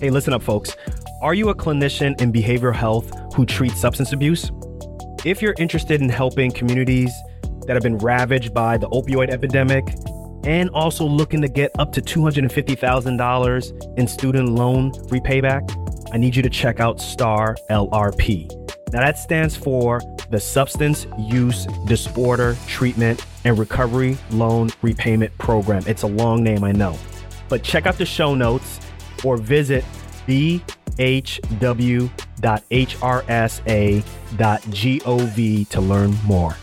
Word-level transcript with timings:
Hey, 0.00 0.10
listen 0.10 0.32
up, 0.32 0.44
folks. 0.44 0.76
Are 1.22 1.34
you 1.34 1.48
a 1.48 1.54
clinician 1.56 2.20
in 2.20 2.32
behavioral 2.32 2.72
health 2.72 3.10
who 3.34 3.44
treats 3.44 3.80
substance 3.80 4.12
abuse? 4.12 4.52
If 5.24 5.42
you're 5.42 5.56
interested 5.58 6.00
in 6.00 6.08
helping 6.08 6.52
communities 6.52 7.12
that 7.66 7.74
have 7.74 7.82
been 7.82 7.98
ravaged 7.98 8.54
by 8.54 8.78
the 8.78 8.88
opioid 8.90 9.30
epidemic 9.30 9.92
and 10.44 10.70
also 10.70 11.04
looking 11.04 11.42
to 11.42 11.48
get 11.48 11.72
up 11.80 11.92
to 11.94 12.00
$250,000 12.00 13.98
in 13.98 14.06
student 14.06 14.50
loan 14.50 14.92
repayback, 15.08 15.68
I 16.12 16.16
need 16.16 16.36
you 16.36 16.42
to 16.44 16.50
check 16.50 16.78
out 16.78 17.00
STAR 17.00 17.56
LRP. 17.68 18.48
Now, 18.92 19.00
that 19.00 19.18
stands 19.18 19.56
for 19.56 20.00
the 20.30 20.38
Substance 20.38 21.08
Use 21.18 21.66
Disorder 21.86 22.56
Treatment 22.68 23.26
and 23.44 23.58
Recovery 23.58 24.16
Loan 24.30 24.70
Repayment 24.80 25.36
Program. 25.38 25.82
It's 25.88 26.02
a 26.02 26.06
long 26.06 26.44
name, 26.44 26.62
I 26.62 26.70
know. 26.70 26.96
But 27.48 27.64
check 27.64 27.86
out 27.86 27.98
the 27.98 28.06
show 28.06 28.36
notes 28.36 28.78
or 29.24 29.36
visit 29.36 29.84
bhw.hrsa.gov 30.26 32.08
to 35.68 35.80
learn 35.80 36.16
more. 36.24 36.56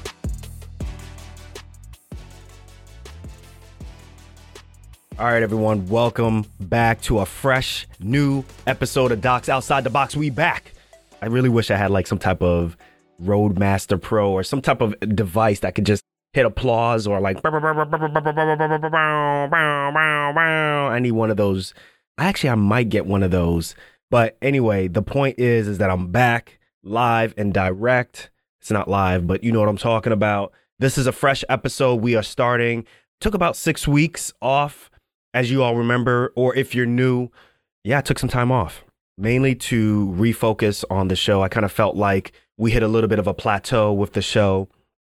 All 5.17 5.27
right, 5.27 5.41
everyone, 5.41 5.87
welcome 5.87 6.43
back 6.59 6.99
to 7.03 7.19
a 7.19 7.25
fresh 7.25 7.87
new 8.01 8.43
episode 8.67 9.13
of 9.13 9.21
Docs 9.21 9.47
Outside 9.47 9.85
the 9.85 9.89
Box. 9.89 10.13
We 10.13 10.29
back. 10.29 10.73
I 11.21 11.27
really 11.27 11.47
wish 11.47 11.71
I 11.71 11.77
had 11.77 11.89
like 11.89 12.05
some 12.05 12.19
type 12.19 12.41
of 12.41 12.75
RodeCaster 13.23 14.01
Pro 14.01 14.29
or 14.29 14.43
some 14.43 14.61
type 14.61 14.81
of 14.81 14.93
device 15.15 15.61
that 15.61 15.73
could 15.73 15.85
just 15.85 16.03
hit 16.33 16.45
applause 16.45 17.07
or 17.07 17.21
like 17.21 17.39
I 17.45 17.49
need 20.99 21.11
one 21.11 21.31
of 21.31 21.37
those. 21.37 21.73
Actually, 22.17 22.51
I 22.51 22.55
might 22.55 22.89
get 22.89 23.05
one 23.05 23.23
of 23.23 23.31
those. 23.31 23.75
But 24.11 24.37
anyway, 24.41 24.87
the 24.87 25.01
point 25.01 25.39
is 25.39 25.67
is 25.67 25.77
that 25.79 25.89
I'm 25.89 26.11
back 26.11 26.59
live 26.83 27.33
and 27.37 27.53
direct. 27.53 28.29
It's 28.61 28.71
not 28.71 28.87
live, 28.87 29.27
but 29.27 29.43
you 29.43 29.51
know 29.51 29.59
what 29.59 29.69
I'm 29.69 29.77
talking 29.77 30.13
about. 30.13 30.53
This 30.79 30.97
is 30.97 31.07
a 31.07 31.11
fresh 31.11 31.43
episode 31.49 32.01
we 32.01 32.15
are 32.15 32.23
starting. 32.23 32.85
Took 33.21 33.33
about 33.33 33.55
6 33.55 33.87
weeks 33.87 34.33
off 34.41 34.89
as 35.33 35.51
you 35.51 35.63
all 35.63 35.75
remember 35.75 36.31
or 36.35 36.55
if 36.55 36.75
you're 36.75 36.85
new. 36.85 37.29
Yeah, 37.83 37.99
I 37.99 38.01
took 38.01 38.19
some 38.19 38.29
time 38.29 38.51
off 38.51 38.83
mainly 39.17 39.55
to 39.55 40.13
refocus 40.17 40.83
on 40.89 41.07
the 41.07 41.15
show. 41.15 41.41
I 41.41 41.47
kind 41.47 41.65
of 41.65 41.71
felt 41.71 41.95
like 41.95 42.33
we 42.57 42.71
hit 42.71 42.83
a 42.83 42.87
little 42.87 43.07
bit 43.07 43.19
of 43.19 43.27
a 43.27 43.33
plateau 43.33 43.93
with 43.93 44.13
the 44.13 44.21
show 44.21 44.67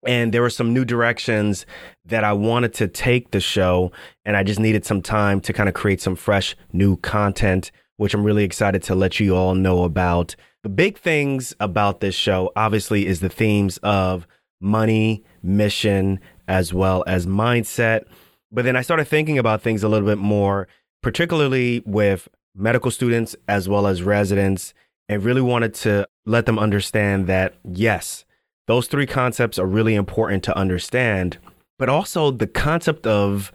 and 0.06 0.34
there 0.34 0.42
were 0.42 0.50
some 0.50 0.74
new 0.74 0.86
directions 0.86 1.66
that 2.06 2.24
I 2.24 2.34
wanted 2.34 2.74
to 2.76 2.88
take 2.88 3.32
the 3.32 3.40
show 3.40 3.92
and 4.26 4.38
I 4.38 4.44
just 4.44 4.60
needed 4.60 4.86
some 4.86 5.02
time 5.02 5.42
to 5.42 5.54
kind 5.54 5.70
of 5.70 5.76
create 5.76 6.02
some 6.02 6.16
fresh 6.16 6.56
new 6.74 6.98
content 6.98 7.72
which 7.98 8.14
I'm 8.14 8.24
really 8.24 8.44
excited 8.44 8.84
to 8.84 8.96
let 8.96 9.20
you 9.20 9.36
all 9.36 9.56
know 9.56 9.84
about. 9.84 10.36
The 10.64 10.70
big 10.70 10.98
things 10.98 11.56
about 11.60 12.00
this 12.00 12.16
show 12.16 12.52
obviously 12.56 13.06
is 13.06 13.20
the 13.20 13.30
themes 13.30 13.78
of 13.84 14.28
money, 14.60 15.24
mission, 15.42 16.20
as 16.48 16.74
well 16.74 17.04
as 17.08 17.26
mindset. 17.26 18.06
But 18.52 18.66
then 18.66 18.76
I 18.76 18.82
started 18.82 19.06
thinking 19.06 19.38
about 19.38 19.62
things 19.62 19.84
a 19.84 19.88
little 19.88 20.08
bit 20.08 20.18
more, 20.18 20.68
particularly 21.02 21.84
with 21.86 22.28
medical 22.56 22.92
students 22.92 23.36
as 23.48 23.68
well 23.70 23.88
as 23.88 24.02
residents, 24.02 24.74
and 25.08 25.24
really 25.24 25.42
wanted 25.42 25.74
to 25.76 26.08
let 26.26 26.46
them 26.46 26.58
understand 26.58 27.28
that 27.28 27.56
yes, 27.64 28.26
those 28.68 28.88
three 28.88 29.06
concepts 29.06 29.60
are 29.60 29.66
really 29.66 29.96
important 29.96 30.44
to 30.46 30.58
understand, 30.58 31.38
but 31.78 31.90
also 31.90 32.32
the 32.32 32.48
concept 32.48 33.06
of 33.06 33.52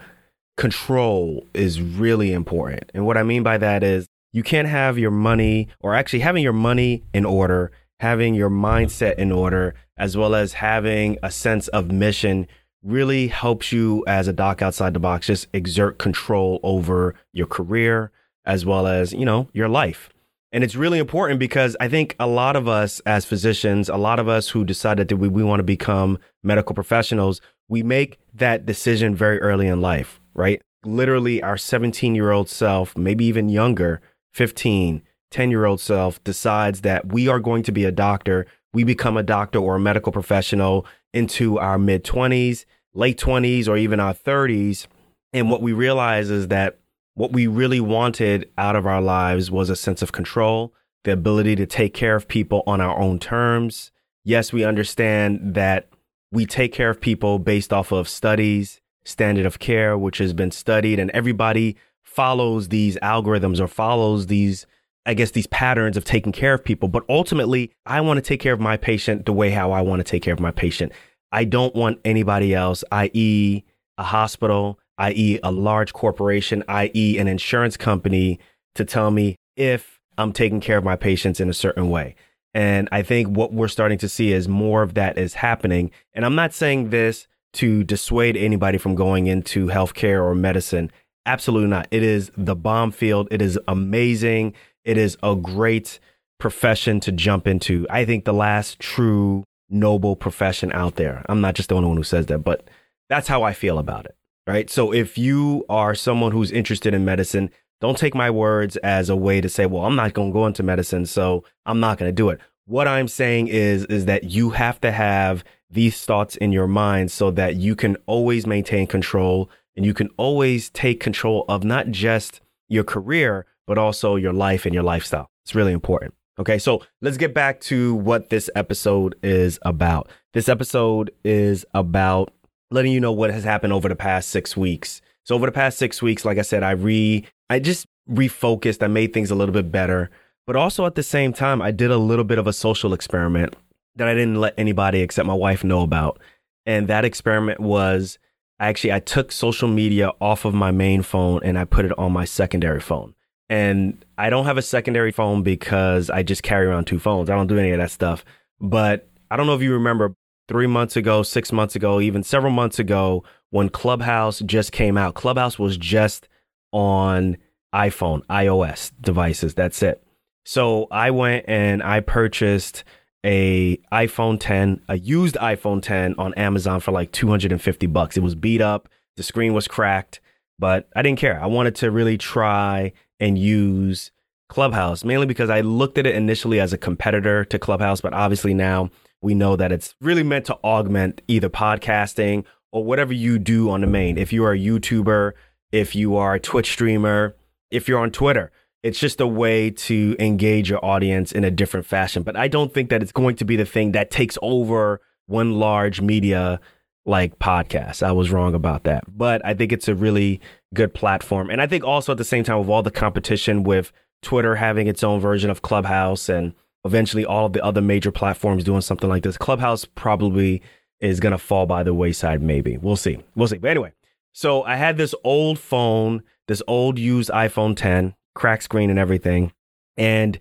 control 0.56 1.47
is 1.55 1.80
really 1.80 2.33
important. 2.33 2.91
And 2.94 3.06
what 3.06 3.17
I 3.17 3.22
mean 3.22 3.42
by 3.42 3.58
that 3.58 3.83
is 3.83 4.06
you 4.33 4.42
can't 4.42 4.69
have 4.69 4.98
your 4.98 5.11
money, 5.11 5.68
or 5.80 5.95
actually 5.95 6.20
having 6.20 6.42
your 6.42 6.52
money 6.52 7.02
in 7.12 7.24
order, 7.24 7.73
having 7.98 8.35
your 8.35 8.51
mindset 8.51 9.17
in 9.17 9.33
order, 9.33 9.74
as 9.96 10.17
well 10.17 10.35
as 10.35 10.55
having 10.55 11.18
a 11.23 11.30
sense 11.30 11.68
of 11.68 11.90
mission 11.90 12.46
really 12.83 13.29
helps 13.29 13.73
you 13.73 14.05
as 14.06 14.29
a 14.29 14.33
doc 14.33 14.62
outside 14.62 14.95
the 14.95 15.01
box 15.01 15.27
just 15.27 15.46
exert 15.52 15.98
control 15.98 16.61
over 16.62 17.14
your 17.33 17.46
career 17.46 18.11
as 18.46 18.64
well 18.64 18.86
as, 18.86 19.12
you 19.12 19.24
know, 19.24 19.48
your 19.52 19.68
life. 19.68 20.08
And 20.52 20.64
it's 20.64 20.74
really 20.74 20.98
important 20.98 21.38
because 21.38 21.77
I 21.78 21.88
think 21.88 22.16
a 22.18 22.27
lot 22.27 22.56
of 22.56 22.66
us 22.66 23.00
as 23.00 23.24
physicians, 23.24 23.88
a 23.88 23.96
lot 23.96 24.18
of 24.18 24.28
us 24.28 24.48
who 24.48 24.64
decided 24.64 25.08
that 25.08 25.16
we, 25.16 25.28
we 25.28 25.44
want 25.44 25.61
to 25.61 25.64
become 25.64 26.18
medical 26.42 26.74
professionals, 26.74 27.40
we 27.68 27.83
make 27.83 28.18
that 28.34 28.66
decision 28.66 29.14
very 29.14 29.40
early 29.40 29.68
in 29.68 29.80
life, 29.80 30.20
right? 30.34 30.61
Literally, 30.84 31.42
our 31.42 31.56
17 31.56 32.14
year 32.14 32.33
old 32.33 32.48
self, 32.48 32.96
maybe 32.96 33.24
even 33.27 33.48
younger, 33.48 34.00
15, 34.33 35.02
10 35.30 35.50
year 35.50 35.66
old 35.66 35.80
self 35.80 36.22
decides 36.24 36.80
that 36.80 37.12
we 37.12 37.28
are 37.28 37.38
going 37.38 37.62
to 37.62 37.72
be 37.72 37.84
a 37.84 37.92
doctor. 37.92 38.46
We 38.72 38.82
become 38.82 39.17
a 39.17 39.22
doctor 39.22 39.61
or 39.61 39.77
a 39.77 39.80
medical 39.80 40.11
professional 40.11 40.84
into 41.12 41.58
our 41.58 41.78
mid 41.78 42.02
20s, 42.05 42.64
late 42.92 43.18
20s, 43.18 43.68
or 43.68 43.77
even 43.77 44.00
our 44.00 44.14
30s. 44.14 44.88
And 45.32 45.48
what 45.48 45.62
we 45.62 45.72
realize 45.72 46.28
is 46.28 46.48
that 46.48 46.80
what 47.15 47.33
we 47.33 47.47
really 47.47 47.81
wanted 47.81 48.51
out 48.57 48.77
of 48.77 48.87
our 48.87 49.03
lives 49.03 49.51
was 49.51 49.71
a 49.71 49.77
sense 49.77 50.03
of 50.03 50.13
control, 50.13 50.73
the 51.05 51.13
ability 51.13 51.57
to 51.57 51.67
take 51.67 51.95
care 51.95 52.17
of 52.17 52.29
people 52.29 52.63
on 52.67 52.81
our 52.81 52.98
own 52.98 53.19
terms. 53.19 53.91
Yes, 54.25 54.53
we 54.53 54.65
understand 54.65 55.55
that 55.55 55.89
we 56.33 56.47
take 56.47 56.73
care 56.73 56.91
of 56.91 57.01
people 57.01 57.39
based 57.39 57.73
off 57.73 57.93
of 57.93 58.09
studies, 58.09 58.81
standard 59.05 59.47
of 59.47 59.59
care, 59.59 59.97
which 59.98 60.19
has 60.19 60.33
been 60.33 60.51
studied, 60.51 60.98
and 60.98 61.11
everybody 61.11 61.77
follows 62.03 62.69
these 62.69 62.97
algorithms 62.97 63.61
or 63.61 63.69
follows 63.69 64.27
these, 64.27 64.67
I 65.07 65.15
guess, 65.15 65.31
these 65.31 65.47
patterns 65.47 65.97
of 65.97 66.05
taking 66.05 66.33
care 66.33 66.55
of 66.55 66.65
people. 66.65 66.89
But 66.89 67.05
ultimately, 67.09 67.73
I 67.87 68.01
want 68.01 68.19
to 68.19 68.23
take 68.23 68.41
care 68.41 68.53
of 68.53 68.61
my 68.61 68.77
patient 68.77 69.27
the 69.27 69.33
way 69.33 69.51
how 69.51 69.73
I 69.73 69.81
want 69.81 70.01
to 70.01 70.05
take 70.05 70.23
care 70.23 70.35
of 70.35 70.41
my 70.41 70.51
patient. 70.51 70.92
I 71.33 71.45
don't 71.45 71.75
want 71.75 72.01
anybody 72.05 72.55
else, 72.55 72.83
i.e., 72.91 73.63
a 73.97 74.03
hospital, 74.03 74.80
i.e., 75.00 75.40
a 75.42 75.50
large 75.50 75.92
corporation, 75.92 76.62
i.e., 76.68 77.18
an 77.18 77.27
insurance 77.27 77.77
company, 77.77 78.38
to 78.74 78.84
tell 78.84 79.11
me 79.11 79.36
if 79.56 79.98
I'm 80.16 80.33
taking 80.33 80.61
care 80.61 80.78
of 80.78 80.84
my 80.84 80.96
patients 80.96 81.40
in 81.40 81.48
a 81.48 81.55
certain 81.55 81.90
way. 81.90 82.14
And 82.52 82.88
I 82.92 83.02
think 83.02 83.28
what 83.28 83.52
we're 83.52 83.68
starting 83.68 83.98
to 83.98 84.08
see 84.08 84.33
is 84.33 84.48
more 84.48 84.83
of 84.83 84.94
that 84.94 85.16
is 85.16 85.34
happening. 85.34 85.90
And 86.14 86.24
I'm 86.24 86.34
not 86.34 86.52
saying 86.52 86.90
this 86.90 87.27
to 87.55 87.83
dissuade 87.84 88.36
anybody 88.36 88.78
from 88.78 88.94
going 88.94 89.27
into 89.27 89.68
healthcare 89.68 90.22
or 90.22 90.34
medicine. 90.34 90.90
Absolutely 91.27 91.68
not. 91.68 91.88
It 91.90 92.02
is 92.02 92.30
the 92.36 92.56
bomb 92.56 92.90
field. 92.90 93.28
It 93.30 93.40
is 93.40 93.58
amazing. 93.67 94.55
It 94.84 94.98
is 94.98 95.17
a 95.22 95.34
great 95.34 95.98
profession 96.38 97.00
to 97.00 97.12
jump 97.12 97.46
into. 97.46 97.86
I 97.88 98.05
think 98.05 98.24
the 98.24 98.34
last 98.34 98.78
true 98.80 99.44
noble 99.68 100.17
profession 100.17 100.72
out 100.72 100.96
there. 100.96 101.24
I'm 101.28 101.40
not 101.40 101.55
just 101.55 101.68
the 101.68 101.77
only 101.77 101.88
one 101.88 101.96
who 101.96 102.02
says 102.02 102.27
that, 102.27 102.38
but 102.38 102.68
that's 103.08 103.28
how 103.28 103.42
I 103.42 103.52
feel 103.52 103.78
about 103.78 104.06
it 104.06 104.17
right? 104.50 104.68
So 104.68 104.92
if 104.92 105.16
you 105.16 105.64
are 105.68 105.94
someone 105.94 106.33
who's 106.33 106.50
interested 106.50 106.92
in 106.92 107.05
medicine, 107.05 107.50
don't 107.80 107.96
take 107.96 108.14
my 108.14 108.30
words 108.30 108.77
as 108.78 109.08
a 109.08 109.16
way 109.16 109.40
to 109.40 109.48
say, 109.48 109.66
well, 109.66 109.84
I'm 109.84 109.96
not 109.96 110.12
going 110.12 110.30
to 110.30 110.33
go 110.33 110.46
into 110.46 110.62
medicine, 110.62 111.06
so 111.06 111.44
I'm 111.64 111.80
not 111.80 111.98
going 111.98 112.08
to 112.08 112.14
do 112.14 112.28
it. 112.30 112.40
What 112.66 112.86
I'm 112.86 113.08
saying 113.08 113.48
is 113.48 113.84
is 113.86 114.05
that 114.05 114.24
you 114.24 114.50
have 114.50 114.80
to 114.83 114.92
have 114.92 115.44
these 115.70 116.05
thoughts 116.05 116.36
in 116.36 116.52
your 116.52 116.66
mind 116.66 117.11
so 117.11 117.30
that 117.30 117.56
you 117.56 117.74
can 117.77 117.96
always 118.06 118.46
maintain 118.46 118.86
control 118.86 119.48
and 119.77 119.86
you 119.86 119.94
can 119.94 120.08
always 120.16 120.68
take 120.70 121.00
control 121.00 121.44
of 121.48 121.64
not 121.64 121.90
just 121.90 122.40
your 122.68 122.84
career, 122.84 123.46
but 123.67 123.78
also 123.78 124.17
your 124.17 124.32
life 124.32 124.67
and 124.67 124.74
your 124.74 124.82
lifestyle. 124.82 125.30
It's 125.44 125.55
really 125.55 125.72
important. 125.72 126.14
Okay, 126.38 126.58
so 126.58 126.82
let's 127.00 127.17
get 127.17 127.34
back 127.34 127.61
to 127.62 127.94
what 127.94 128.31
this 128.31 128.50
episode 128.55 129.14
is 129.22 129.58
about. 129.62 130.08
This 130.32 130.49
episode 130.49 131.11
is 131.25 131.64
about 131.75 132.32
letting 132.70 132.93
you 132.93 133.00
know 133.00 133.12
what 133.12 133.31
has 133.31 133.44
happened 133.44 133.73
over 133.73 133.89
the 133.89 133.97
past 133.97 134.29
six 134.29 134.56
weeks. 134.56 135.00
So 135.25 135.35
over 135.35 135.47
the 135.47 135.53
past 135.53 135.79
six 135.79 136.00
weeks, 136.03 136.25
like 136.25 136.39
I 136.39 136.43
said, 136.43 136.62
I 136.62 136.73
re 136.73 137.25
I 137.49 137.59
just 137.59 137.87
refocused. 138.11 138.83
I 138.83 138.87
made 138.89 139.12
things 139.12 139.31
a 139.31 139.35
little 139.35 139.53
bit 139.53 139.71
better, 139.71 140.11
but 140.47 140.56
also 140.56 140.87
at 140.87 140.94
the 140.94 141.03
same 141.03 141.33
time, 141.33 141.61
I 141.61 141.71
did 141.71 141.91
a 141.91 141.99
little 141.99 142.25
bit 142.25 142.39
of 142.39 142.47
a 142.47 142.53
social 142.53 142.93
experiment 142.93 143.55
that 143.97 144.09
I 144.09 144.15
didn't 144.15 144.41
let 144.41 144.55
anybody 144.56 145.00
except 145.00 145.27
my 145.27 145.35
wife 145.35 145.65
know 145.65 145.83
about. 145.83 146.21
And 146.67 146.89
that 146.89 147.05
experiment 147.05 147.61
was 147.61 148.19
actually 148.61 148.93
I 148.93 149.00
took 149.00 149.33
social 149.33 149.69
media 149.69 150.12
off 150.21 150.44
of 150.44 150.55
my 150.55 150.71
main 150.71 151.03
phone 151.03 151.41
and 151.43 151.59
I 151.59 151.65
put 151.65 151.85
it 151.85 151.99
on 151.99 152.12
my 152.12 152.25
secondary 152.25 152.81
phone. 152.81 153.15
And 153.49 154.05
I 154.17 154.31
don't 154.31 154.44
have 154.44 154.59
a 154.59 154.62
secondary 154.62 155.11
phone 155.11 155.43
because 155.43 156.09
I 156.09 156.23
just 156.23 156.44
carry 156.44 156.67
around 156.67 156.85
two 156.85 157.00
phones. 157.00 157.29
I 157.29 157.35
don't 157.35 157.49
do 157.49 157.59
any 157.59 157.73
of 157.73 157.79
that 157.79 157.91
stuff. 157.91 158.25
But 158.61 159.09
I 159.31 159.37
don't 159.37 159.47
know 159.47 159.55
if 159.55 159.62
you 159.62 159.73
remember 159.73 160.15
three 160.50 160.67
months 160.67 160.97
ago, 160.97 161.23
six 161.23 161.52
months 161.52 161.76
ago, 161.76 162.00
even 162.00 162.25
several 162.25 162.50
months 162.50 162.81
ago, 162.81 163.23
when 163.50 163.69
Clubhouse 163.69 164.41
just 164.41 164.73
came 164.73 164.99
out. 164.99 165.14
Clubhouse 165.14 165.61
was 165.61 165.76
just 165.76 166.29
on 166.73 167.37
iPhone, 167.73 168.26
iOS 168.26 168.91
devices. 169.00 169.55
That's 169.55 169.81
it. 169.81 170.02
So 170.44 170.88
I 170.91 171.12
went 171.12 171.44
and 171.47 171.85
I 171.85 172.00
purchased 172.00 172.82
a 173.25 173.76
iPhone 173.93 174.38
10, 174.41 174.82
a 174.88 174.99
used 174.99 175.37
iPhone 175.37 175.81
10 175.81 176.17
on 176.19 176.35
Amazon 176.35 176.81
for 176.81 176.91
like 176.91 177.12
250 177.12 177.87
bucks. 177.87 178.17
It 178.17 178.25
was 178.25 178.35
beat 178.35 178.61
up, 178.61 178.88
the 179.17 179.23
screen 179.23 179.55
was 179.55 179.69
cracked, 179.69 180.20
but 180.58 180.88
I 180.96 181.03
didn't 181.03 181.20
care. 181.20 181.41
I 181.41 181.46
wanted 181.46 181.76
to 181.76 181.93
really 181.93 182.19
try 182.19 182.93
and 183.20 183.38
use 183.38 184.11
Clubhouse, 184.49 185.05
mainly 185.05 185.26
because 185.26 185.49
I 185.49 185.61
looked 185.61 185.96
at 185.96 186.08
it 186.08 186.17
initially 186.17 186.58
as 186.58 186.73
a 186.73 186.79
competitor 186.79 187.44
to 187.44 187.58
Clubhouse, 187.61 188.00
but 188.00 188.14
obviously 188.14 188.53
now 188.53 188.91
we 189.22 189.34
know 189.34 189.56
that 189.56 189.72
it's 189.72 189.94
really 190.00 190.22
meant 190.22 190.46
to 190.46 190.58
augment 190.64 191.22
either 191.28 191.49
podcasting 191.49 192.44
or 192.72 192.84
whatever 192.84 193.12
you 193.12 193.38
do 193.38 193.70
on 193.70 193.81
the 193.81 193.87
main. 193.87 194.17
If 194.17 194.32
you 194.32 194.44
are 194.44 194.52
a 194.52 194.58
YouTuber, 194.58 195.32
if 195.72 195.94
you 195.94 196.17
are 196.17 196.34
a 196.34 196.40
Twitch 196.40 196.72
streamer, 196.72 197.37
if 197.70 197.88
you're 197.88 197.99
on 197.99 198.11
Twitter, 198.11 198.50
it's 198.82 198.99
just 198.99 199.20
a 199.20 199.26
way 199.26 199.70
to 199.70 200.17
engage 200.19 200.70
your 200.70 200.84
audience 200.84 201.32
in 201.32 201.44
a 201.44 201.50
different 201.50 201.87
fashion. 201.87 202.22
But 202.22 202.37
I 202.37 202.49
don't 202.49 202.72
think 202.72 202.90
that 202.90 203.02
it's 203.02 203.12
going 203.12 203.37
to 203.37 203.44
be 203.44 203.56
the 203.56 203.67
thing 203.67 203.93
that 203.93 204.11
takes 204.11 204.38
over 204.40 205.00
one 205.26 205.58
large 205.58 206.00
media 206.00 206.61
like 207.06 207.38
podcast. 207.38 208.02
I 208.02 208.12
was 208.12 208.31
wrong 208.31 208.55
about 208.55 208.84
that. 208.84 209.05
But 209.06 209.44
I 209.44 209.55
think 209.55 209.72
it's 209.72 209.88
a 209.88 209.94
really 209.94 210.40
good 210.75 210.94
platform. 210.94 211.50
And 211.50 211.61
I 211.61 211.67
think 211.67 211.84
also 211.84 212.12
at 212.12 212.19
the 212.19 212.25
same 212.25 212.44
time, 212.44 212.58
with 212.58 212.69
all 212.69 212.82
the 212.82 212.90
competition 212.90 213.62
with 213.64 213.93
Twitter 214.22 214.56
having 214.56 214.87
its 214.87 215.02
own 215.02 215.20
version 215.20 215.50
of 215.50 215.62
Clubhouse 215.62 216.28
and 216.28 216.55
eventually 216.85 217.25
all 217.25 217.47
of 217.47 217.53
the 217.53 217.65
other 217.65 217.81
major 217.81 218.11
platforms 218.11 218.65
doing 218.65 218.81
something 218.81 219.09
like 219.09 219.23
this, 219.23 219.37
Clubhouse 219.37 219.85
probably 219.85 220.62
is 221.00 221.21
going 221.21 221.32
to 221.32 221.38
fall 221.38 221.67
by 221.67 221.82
the 221.82 221.94
wayside, 221.94 222.43
maybe. 222.43 222.77
We'll 222.77 222.97
see. 222.97 223.19
We'll 223.35 223.49
see. 223.49 223.59
But 223.59 223.71
anyway, 223.71 223.93
so 224.32 224.62
I 224.62 224.77
had 224.77 224.97
this 224.97 225.15
old 225.25 225.59
phone, 225.59 226.23
this 226.47 226.62
old 226.67 226.99
used 226.99 227.31
iPhone 227.31 227.77
10, 227.77 228.15
crack 228.35 228.62
screen 228.62 228.91
and 228.91 228.99
everything. 228.99 229.53
And 229.97 230.38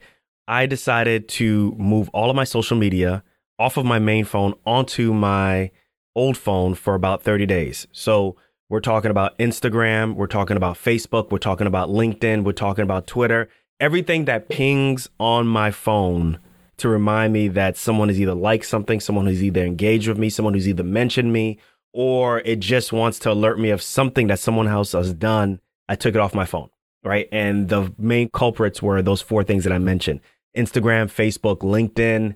I 0.47 0.65
decided 0.65 1.27
to 1.29 1.73
move 1.77 2.09
all 2.09 2.29
of 2.29 2.35
my 2.35 2.43
social 2.43 2.77
media 2.77 3.23
off 3.57 3.77
of 3.77 3.85
my 3.85 3.99
main 3.99 4.25
phone 4.25 4.53
onto 4.65 5.13
my 5.13 5.71
old 6.15 6.37
phone 6.37 6.75
for 6.75 6.95
about 6.95 7.23
30 7.23 7.45
days. 7.45 7.87
So 7.91 8.35
we're 8.69 8.79
talking 8.79 9.11
about 9.11 9.37
Instagram, 9.37 10.15
we're 10.15 10.27
talking 10.27 10.57
about 10.57 10.75
Facebook, 10.75 11.31
we're 11.31 11.39
talking 11.39 11.67
about 11.67 11.89
LinkedIn, 11.89 12.43
we're 12.43 12.51
talking 12.51 12.83
about 12.83 13.07
Twitter, 13.07 13.49
everything 13.79 14.25
that 14.25 14.49
pings 14.49 15.09
on 15.19 15.47
my 15.47 15.71
phone 15.71 16.39
to 16.77 16.89
remind 16.89 17.33
me 17.33 17.47
that 17.49 17.77
someone 17.77 18.07
has 18.07 18.19
either 18.19 18.33
liked 18.33 18.65
something, 18.65 18.99
someone 18.99 19.25
who's 19.25 19.43
either 19.43 19.63
engaged 19.63 20.07
with 20.07 20.17
me, 20.17 20.29
someone 20.29 20.53
who's 20.53 20.67
either 20.67 20.83
mentioned 20.83 21.33
me, 21.33 21.59
or 21.93 22.39
it 22.39 22.59
just 22.59 22.93
wants 22.93 23.19
to 23.19 23.31
alert 23.31 23.59
me 23.59 23.69
of 23.69 23.81
something 23.81 24.27
that 24.27 24.39
someone 24.39 24.67
else 24.67 24.93
has 24.93 25.13
done. 25.13 25.59
I 25.87 25.95
took 25.95 26.15
it 26.15 26.21
off 26.21 26.33
my 26.33 26.45
phone, 26.45 26.69
right? 27.03 27.27
And 27.31 27.67
the 27.67 27.93
main 27.97 28.29
culprits 28.29 28.81
were 28.81 29.01
those 29.01 29.21
four 29.21 29.43
things 29.43 29.63
that 29.63 29.73
I 29.73 29.79
mentioned 29.79 30.21
Instagram, 30.55 31.07
Facebook, 31.07 31.59
LinkedIn, 31.59 32.35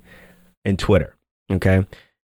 and 0.66 0.80
Twitter. 0.80 1.16
Okay. 1.52 1.86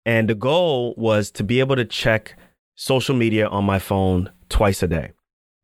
And 0.04 0.28
the 0.28 0.34
goal 0.34 0.94
was 0.96 1.30
to 1.32 1.44
be 1.44 1.60
able 1.60 1.76
to 1.76 1.84
check 1.84 2.38
social 2.76 3.14
media 3.14 3.48
on 3.48 3.64
my 3.64 3.78
phone 3.78 4.30
twice 4.48 4.82
a 4.82 4.86
day. 4.86 5.12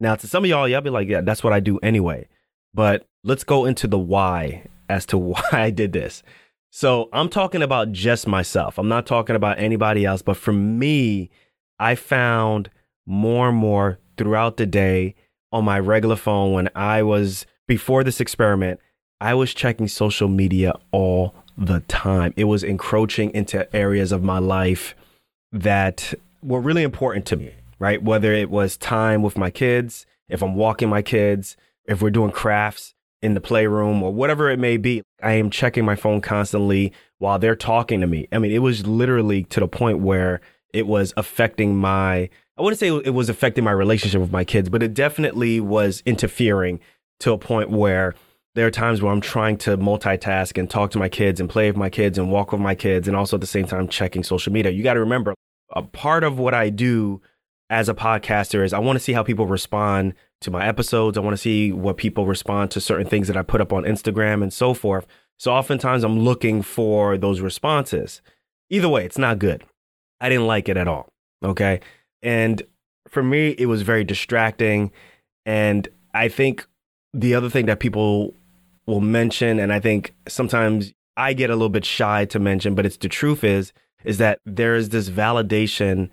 Now, 0.01 0.17
to 0.17 0.27
some 0.27 0.45
of 0.45 0.51
y'all, 0.51 0.67
y'all 0.67 0.81
be 0.81 0.91
like, 0.91 1.09
yeah, 1.09 1.21
that's 1.21 1.45
what 1.45 1.53
I 1.53 1.61
do 1.61 1.79
anyway. 1.79 2.27
But 2.75 3.07
let's 3.25 3.45
go 3.45 3.65
into 3.65 3.87
the 3.87 3.99
why 3.99 4.67
as 4.89 5.07
to 5.07 5.19
why 5.19 5.43
I 5.53 5.71
did 5.71 5.93
this. 5.93 6.23
So 6.71 7.09
I'm 7.13 7.29
talking 7.29 7.63
about 7.63 7.93
just 7.93 8.27
myself. 8.27 8.79
I'm 8.79 8.89
not 8.89 9.07
talking 9.07 9.37
about 9.37 9.59
anybody 9.59 10.05
else. 10.07 10.23
But 10.23 10.39
for 10.39 10.53
me, 10.53 11.31
I 11.79 11.95
found 11.95 12.71
more 13.07 13.49
and 13.49 13.59
more 13.59 13.99
throughout 14.17 14.57
the 14.57 14.67
day 14.67 15.15
on 15.53 15.65
my 15.65 15.79
regular 15.79 16.17
phone 16.17 16.53
when 16.53 16.71
I 16.75 17.03
was 17.03 17.45
before 17.67 18.05
this 18.05 18.21
experiment, 18.21 18.81
I 19.21 19.35
was 19.35 19.55
checking 19.55 19.89
social 19.89 20.29
media 20.29 20.75
all 20.91 21.35
the 21.57 21.81
time. 21.81 22.33
It 22.37 22.45
was 22.45 22.65
encroaching 22.65 23.31
into 23.35 23.75
areas 23.75 24.13
of 24.13 24.23
my 24.23 24.39
life 24.39 24.95
that 25.53 26.15
were 26.43 26.61
really 26.61 26.83
important 26.83 27.27
to 27.27 27.37
me, 27.37 27.53
right? 27.79 28.03
Whether 28.03 28.33
it 28.33 28.51
was 28.51 28.77
time 28.77 29.23
with 29.23 29.37
my 29.37 29.51
kids, 29.51 30.07
if 30.29 30.43
I'm 30.43 30.55
walking 30.55 30.89
my 30.89 31.03
kids, 31.03 31.57
if 31.87 32.03
we're 32.03 32.11
doing 32.11 32.31
crafts 32.31 32.95
in 33.23 33.35
the 33.35 33.41
playroom 33.41 34.03
or 34.03 34.13
whatever 34.13 34.51
it 34.51 34.59
may 34.59 34.77
be, 34.77 35.03
I 35.23 35.33
am 35.33 35.51
checking 35.51 35.85
my 35.85 35.95
phone 35.95 36.21
constantly 36.21 36.93
while 37.19 37.39
they're 37.39 37.57
talking 37.57 38.01
to 38.01 38.07
me. 38.07 38.27
I 38.33 38.39
mean, 38.39 38.51
it 38.51 38.59
was 38.59 38.87
literally 38.87 39.45
to 39.45 39.61
the 39.61 39.69
point 39.69 40.01
where 40.01 40.41
it 40.73 40.87
was 40.87 41.13
affecting 41.17 41.77
my 41.77 42.31
I 42.59 42.63
wouldn't 42.63 42.81
say 42.81 42.89
it 42.89 43.15
was 43.15 43.29
affecting 43.31 43.65
my 43.65 43.73
relationship 43.73 44.21
with 44.21 44.31
my 44.31 44.45
kids, 44.45 44.69
but 44.69 44.83
it 44.83 44.93
definitely 44.93 45.59
was 45.59 46.03
interfering 46.05 46.81
to 47.21 47.33
a 47.33 47.39
point 47.39 47.71
where 47.71 48.15
there 48.55 48.67
are 48.67 48.71
times 48.71 49.01
where 49.01 49.11
I'm 49.11 49.23
trying 49.23 49.57
to 49.59 49.79
multitask 49.79 50.59
and 50.59 50.69
talk 50.69 50.91
to 50.91 50.99
my 50.99 51.09
kids 51.09 51.41
and 51.41 51.49
play 51.49 51.69
with 51.69 51.79
my 51.79 51.89
kids 51.89 52.19
and 52.19 52.31
walk 52.31 52.53
with 52.53 52.61
my 52.61 52.75
kids 52.75 53.09
and 53.09 53.17
also 53.17 53.37
at 53.37 53.41
the 53.41 53.47
same 53.47 53.67
time 53.67 53.89
checking 53.89 54.23
social 54.23 54.53
media. 54.53 54.71
You 54.71 54.83
got 54.83 54.95
to 54.95 55.01
remember 55.01 55.35
a 55.75 55.83
part 55.83 56.25
of 56.25 56.39
what 56.39 56.53
I 56.53 56.69
do 56.69 57.23
as 57.71 57.89
a 57.89 57.95
podcaster 57.95 58.65
is 58.65 58.73
I 58.73 58.79
want 58.79 58.97
to 58.97 59.01
see 59.05 59.13
how 59.13 59.23
people 59.23 59.47
respond 59.47 60.15
to 60.43 60.51
my 60.51 60.67
episodes. 60.67 61.17
I 61.17 61.21
want 61.21 61.35
to 61.35 61.41
see 61.41 61.73
what 61.73 61.97
people 61.97 62.27
respond 62.27 62.71
to 62.73 62.81
certain 62.81 63.07
things 63.07 63.29
that 63.29 63.37
I 63.37 63.43
put 63.43 63.61
up 63.61 63.73
on 63.73 63.85
Instagram 63.85 64.43
and 64.43 64.53
so 64.53 64.75
forth. 64.75 65.07
So 65.39 65.53
oftentimes 65.53 66.05
I'm 66.05 66.21
looking 66.21 66.63
for 66.63 67.17
those 67.17 67.41
responses. 67.41 68.21
Either 68.71 68.89
way, 68.89 69.05
it's 69.05 69.19
not 69.19 69.39
good. 69.39 69.65
I 70.21 70.29
didn't 70.29 70.47
like 70.47 70.69
it 70.69 70.77
at 70.77 70.89
all. 70.89 71.09
Okay. 71.45 71.81
And 72.23 72.63
for 73.09 73.23
me, 73.23 73.51
it 73.59 73.67
was 73.67 73.83
very 73.83 74.05
distracting. 74.05 74.93
And 75.45 75.89
I 76.15 76.29
think 76.29 76.67
the 77.13 77.35
other 77.35 77.51
thing 77.51 77.67
that 77.67 77.81
people 77.81 78.35
will 78.87 79.01
mention, 79.01 79.59
and 79.59 79.73
I 79.73 79.81
think 79.81 80.15
sometimes 80.29 80.93
I 81.17 81.33
get 81.33 81.51
a 81.51 81.55
little 81.55 81.69
bit 81.69 81.85
shy 81.85 82.25
to 82.27 82.39
mention, 82.39 82.75
but 82.75 82.87
it's 82.87 82.97
the 82.97 83.09
truth 83.09 83.45
is, 83.45 83.73
is 84.05 84.19
that 84.19 84.41
there 84.45 84.75
is 84.75 84.89
this 84.89 85.09
validation 85.09 86.09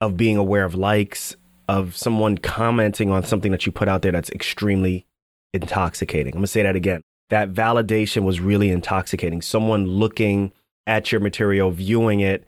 of 0.00 0.16
being 0.16 0.36
aware 0.36 0.64
of 0.64 0.74
likes, 0.74 1.36
of 1.68 1.96
someone 1.96 2.38
commenting 2.38 3.10
on 3.10 3.24
something 3.24 3.52
that 3.52 3.66
you 3.66 3.72
put 3.72 3.88
out 3.88 4.02
there 4.02 4.12
that's 4.12 4.30
extremely 4.30 5.06
intoxicating. 5.52 6.34
I'm 6.34 6.38
gonna 6.38 6.46
say 6.46 6.62
that 6.62 6.76
again. 6.76 7.02
That 7.30 7.52
validation 7.52 8.22
was 8.22 8.40
really 8.40 8.70
intoxicating. 8.70 9.42
Someone 9.42 9.86
looking 9.86 10.52
at 10.86 11.12
your 11.12 11.20
material, 11.20 11.70
viewing 11.70 12.20
it, 12.20 12.46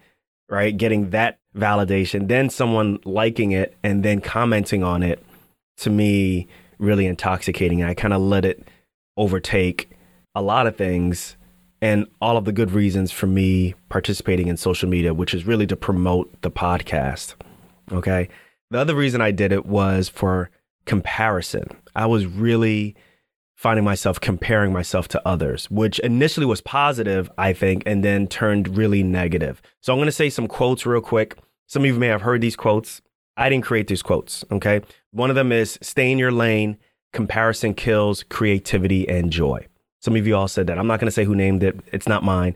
right? 0.49 0.75
Getting 0.77 1.11
that 1.11 1.39
validation, 1.55 2.29
then 2.29 2.49
someone 2.49 2.99
liking 3.05 3.53
it 3.53 3.77
and 3.83 4.03
then 4.03 4.21
commenting 4.21 4.83
on 4.83 5.03
it 5.03 5.23
to 5.79 5.91
me 5.91 6.49
really 6.79 7.07
intoxicating. 7.07 7.83
I 7.83 7.95
kind 7.95 8.15
of 8.15 8.23
let 8.23 8.45
it 8.45 8.67
overtake 9.17 9.91
a 10.35 10.41
lot 10.41 10.67
of 10.67 10.77
things 10.77 11.37
and 11.83 12.07
all 12.21 12.37
of 12.37 12.45
the 12.45 12.53
good 12.53 12.73
reasons 12.73 13.11
for 13.11 13.27
me 13.27 13.75
participating 13.89 14.49
in 14.49 14.57
social 14.57 14.89
media, 14.89 15.15
which 15.15 15.35
is 15.35 15.47
really 15.47 15.67
to 15.67 15.77
promote 15.77 16.43
the 16.43 16.51
podcast. 16.51 17.35
Okay. 17.93 18.29
The 18.71 18.79
other 18.79 18.95
reason 18.95 19.21
I 19.21 19.31
did 19.31 19.53
it 19.53 19.67
was 19.67 20.09
for 20.09 20.51
comparison. 20.85 21.65
I 21.95 22.07
was 22.07 22.27
really 22.27 22.95
finding 23.57 23.85
myself 23.85 24.21
comparing 24.21 24.73
myself 24.73 25.07
to 25.09 25.29
others, 25.29 25.71
which 25.71 25.99
initially 25.99 26.47
was 26.47 26.61
positive, 26.63 27.31
I 27.37 27.53
think, 27.53 27.83
and 27.85 28.03
then 28.03 28.27
turned 28.27 28.77
really 28.77 29.03
negative. 29.03 29.61
So 29.81 29.93
I'm 29.93 29.99
going 29.99 30.07
to 30.07 30.13
say 30.13 30.31
some 30.31 30.49
quotes 30.49 30.87
real 30.87 31.01
quick. 31.01 31.37
Some 31.67 31.83
of 31.83 31.87
you 31.87 31.95
may 31.95 32.07
have 32.07 32.23
heard 32.23 32.41
these 32.41 32.57
quotes. 32.57 33.03
I 33.37 33.49
didn't 33.49 33.65
create 33.65 33.87
these 33.87 34.03
quotes. 34.03 34.45
Okay. 34.51 34.81
One 35.11 35.31
of 35.31 35.37
them 35.37 35.53
is 35.53 35.79
stay 35.83 36.11
in 36.11 36.19
your 36.19 36.33
lane. 36.33 36.79
Comparison 37.13 37.75
kills 37.75 38.23
creativity 38.23 39.09
and 39.09 39.31
joy. 39.31 39.67
Some 40.01 40.17
of 40.17 40.27
you 40.27 40.37
all 40.37 40.49
said 40.49 40.67
that. 40.67 40.79
I'm 40.79 40.87
not 40.87 40.99
going 40.99 41.07
to 41.07 41.13
say 41.13 41.25
who 41.25 41.35
named 41.35 41.63
it. 41.63 41.79
It's 41.93 42.09
not 42.09 42.25
mine. 42.25 42.55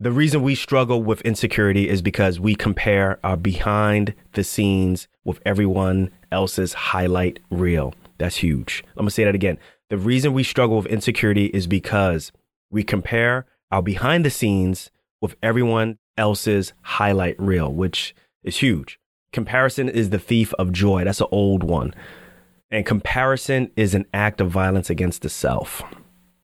The 0.00 0.12
reason 0.12 0.42
we 0.42 0.54
struggle 0.54 1.02
with 1.02 1.22
insecurity 1.22 1.88
is 1.88 2.02
because 2.02 2.38
we 2.38 2.54
compare 2.54 3.18
our 3.24 3.36
behind 3.36 4.14
the 4.32 4.44
scenes 4.44 5.08
with 5.24 5.40
everyone 5.46 6.10
else's 6.30 6.74
highlight 6.74 7.40
reel. 7.50 7.94
That's 8.18 8.36
huge. 8.36 8.82
I'm 8.90 9.02
going 9.02 9.08
to 9.08 9.14
say 9.14 9.24
that 9.24 9.34
again. 9.34 9.58
The 9.88 9.96
reason 9.96 10.32
we 10.32 10.42
struggle 10.42 10.76
with 10.76 10.86
insecurity 10.86 11.46
is 11.46 11.66
because 11.66 12.32
we 12.70 12.82
compare 12.82 13.46
our 13.70 13.82
behind 13.82 14.24
the 14.24 14.30
scenes 14.30 14.90
with 15.20 15.36
everyone 15.42 15.98
else's 16.18 16.72
highlight 16.82 17.40
reel, 17.40 17.72
which 17.72 18.14
is 18.42 18.58
huge. 18.58 18.98
Comparison 19.32 19.88
is 19.88 20.10
the 20.10 20.18
thief 20.18 20.52
of 20.54 20.72
joy. 20.72 21.04
That's 21.04 21.20
an 21.20 21.28
old 21.30 21.62
one. 21.62 21.94
And 22.70 22.84
comparison 22.84 23.70
is 23.76 23.94
an 23.94 24.06
act 24.12 24.40
of 24.40 24.50
violence 24.50 24.90
against 24.90 25.22
the 25.22 25.28
self. 25.28 25.82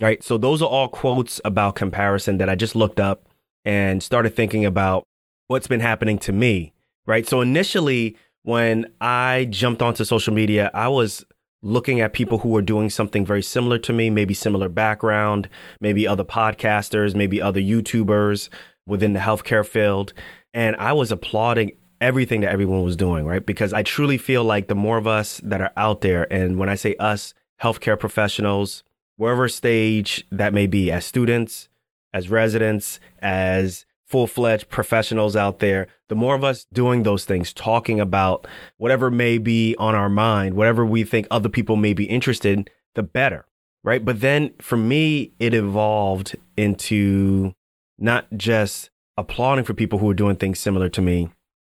Right. 0.02 0.22
So 0.22 0.36
those 0.36 0.60
are 0.60 0.68
all 0.68 0.88
quotes 0.88 1.40
about 1.44 1.76
comparison 1.76 2.38
that 2.38 2.48
I 2.48 2.56
just 2.56 2.74
looked 2.74 2.98
up 2.98 3.28
and 3.64 4.02
started 4.02 4.34
thinking 4.34 4.64
about 4.64 5.04
what's 5.46 5.68
been 5.68 5.78
happening 5.78 6.18
to 6.18 6.32
me. 6.32 6.72
Right. 7.06 7.26
So 7.26 7.40
initially, 7.40 8.16
when 8.42 8.86
I 9.00 9.46
jumped 9.48 9.80
onto 9.80 10.04
social 10.04 10.34
media, 10.34 10.72
I 10.74 10.88
was 10.88 11.24
looking 11.62 12.00
at 12.00 12.12
people 12.12 12.38
who 12.38 12.48
were 12.48 12.62
doing 12.62 12.90
something 12.90 13.24
very 13.24 13.42
similar 13.42 13.78
to 13.78 13.92
me, 13.92 14.10
maybe 14.10 14.34
similar 14.34 14.68
background, 14.68 15.48
maybe 15.80 16.08
other 16.08 16.24
podcasters, 16.24 17.14
maybe 17.14 17.40
other 17.40 17.60
YouTubers 17.60 18.48
within 18.84 19.12
the 19.12 19.20
healthcare 19.20 19.64
field. 19.64 20.12
And 20.52 20.74
I 20.76 20.92
was 20.92 21.12
applauding 21.12 21.70
everything 22.00 22.40
that 22.40 22.50
everyone 22.50 22.82
was 22.82 22.96
doing, 22.96 23.24
right? 23.24 23.46
Because 23.46 23.72
I 23.72 23.84
truly 23.84 24.18
feel 24.18 24.42
like 24.42 24.66
the 24.66 24.74
more 24.74 24.98
of 24.98 25.06
us 25.06 25.40
that 25.44 25.60
are 25.60 25.70
out 25.76 26.00
there, 26.00 26.30
and 26.32 26.58
when 26.58 26.68
I 26.68 26.74
say 26.74 26.96
us, 26.96 27.34
healthcare 27.62 27.96
professionals, 27.96 28.82
wherever 29.16 29.48
stage 29.48 30.26
that 30.30 30.54
may 30.54 30.66
be, 30.66 30.90
as 30.90 31.04
students, 31.04 31.68
as 32.12 32.28
residents, 32.28 33.00
as 33.20 33.86
full 34.06 34.26
fledged 34.26 34.68
professionals 34.68 35.34
out 35.34 35.60
there, 35.60 35.86
the 36.08 36.14
more 36.14 36.34
of 36.34 36.44
us 36.44 36.66
doing 36.72 37.02
those 37.02 37.24
things, 37.24 37.52
talking 37.52 37.98
about 37.98 38.46
whatever 38.76 39.10
may 39.10 39.38
be 39.38 39.74
on 39.78 39.94
our 39.94 40.10
mind, 40.10 40.54
whatever 40.54 40.84
we 40.84 41.02
think 41.04 41.26
other 41.30 41.48
people 41.48 41.76
may 41.76 41.94
be 41.94 42.04
interested 42.04 42.58
in, 42.58 42.66
the 42.94 43.02
better. 43.02 43.46
right? 43.84 44.04
But 44.04 44.20
then 44.20 44.52
for 44.60 44.76
me, 44.76 45.32
it 45.38 45.54
evolved 45.54 46.36
into 46.56 47.54
not 47.98 48.26
just 48.36 48.90
applauding 49.16 49.64
for 49.64 49.74
people 49.74 49.98
who 49.98 50.06
were 50.06 50.14
doing 50.14 50.36
things 50.36 50.58
similar 50.58 50.88
to 50.90 51.02
me. 51.02 51.30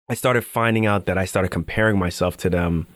I 0.09 0.13
started 0.13 0.45
finding 0.45 0.85
out 0.85 1.05
that 1.05 1.17
I 1.17 1.25
started 1.25 1.49
comparing 1.49 1.97
myself 1.97 2.37
to 2.37 2.49
them. 2.49 2.87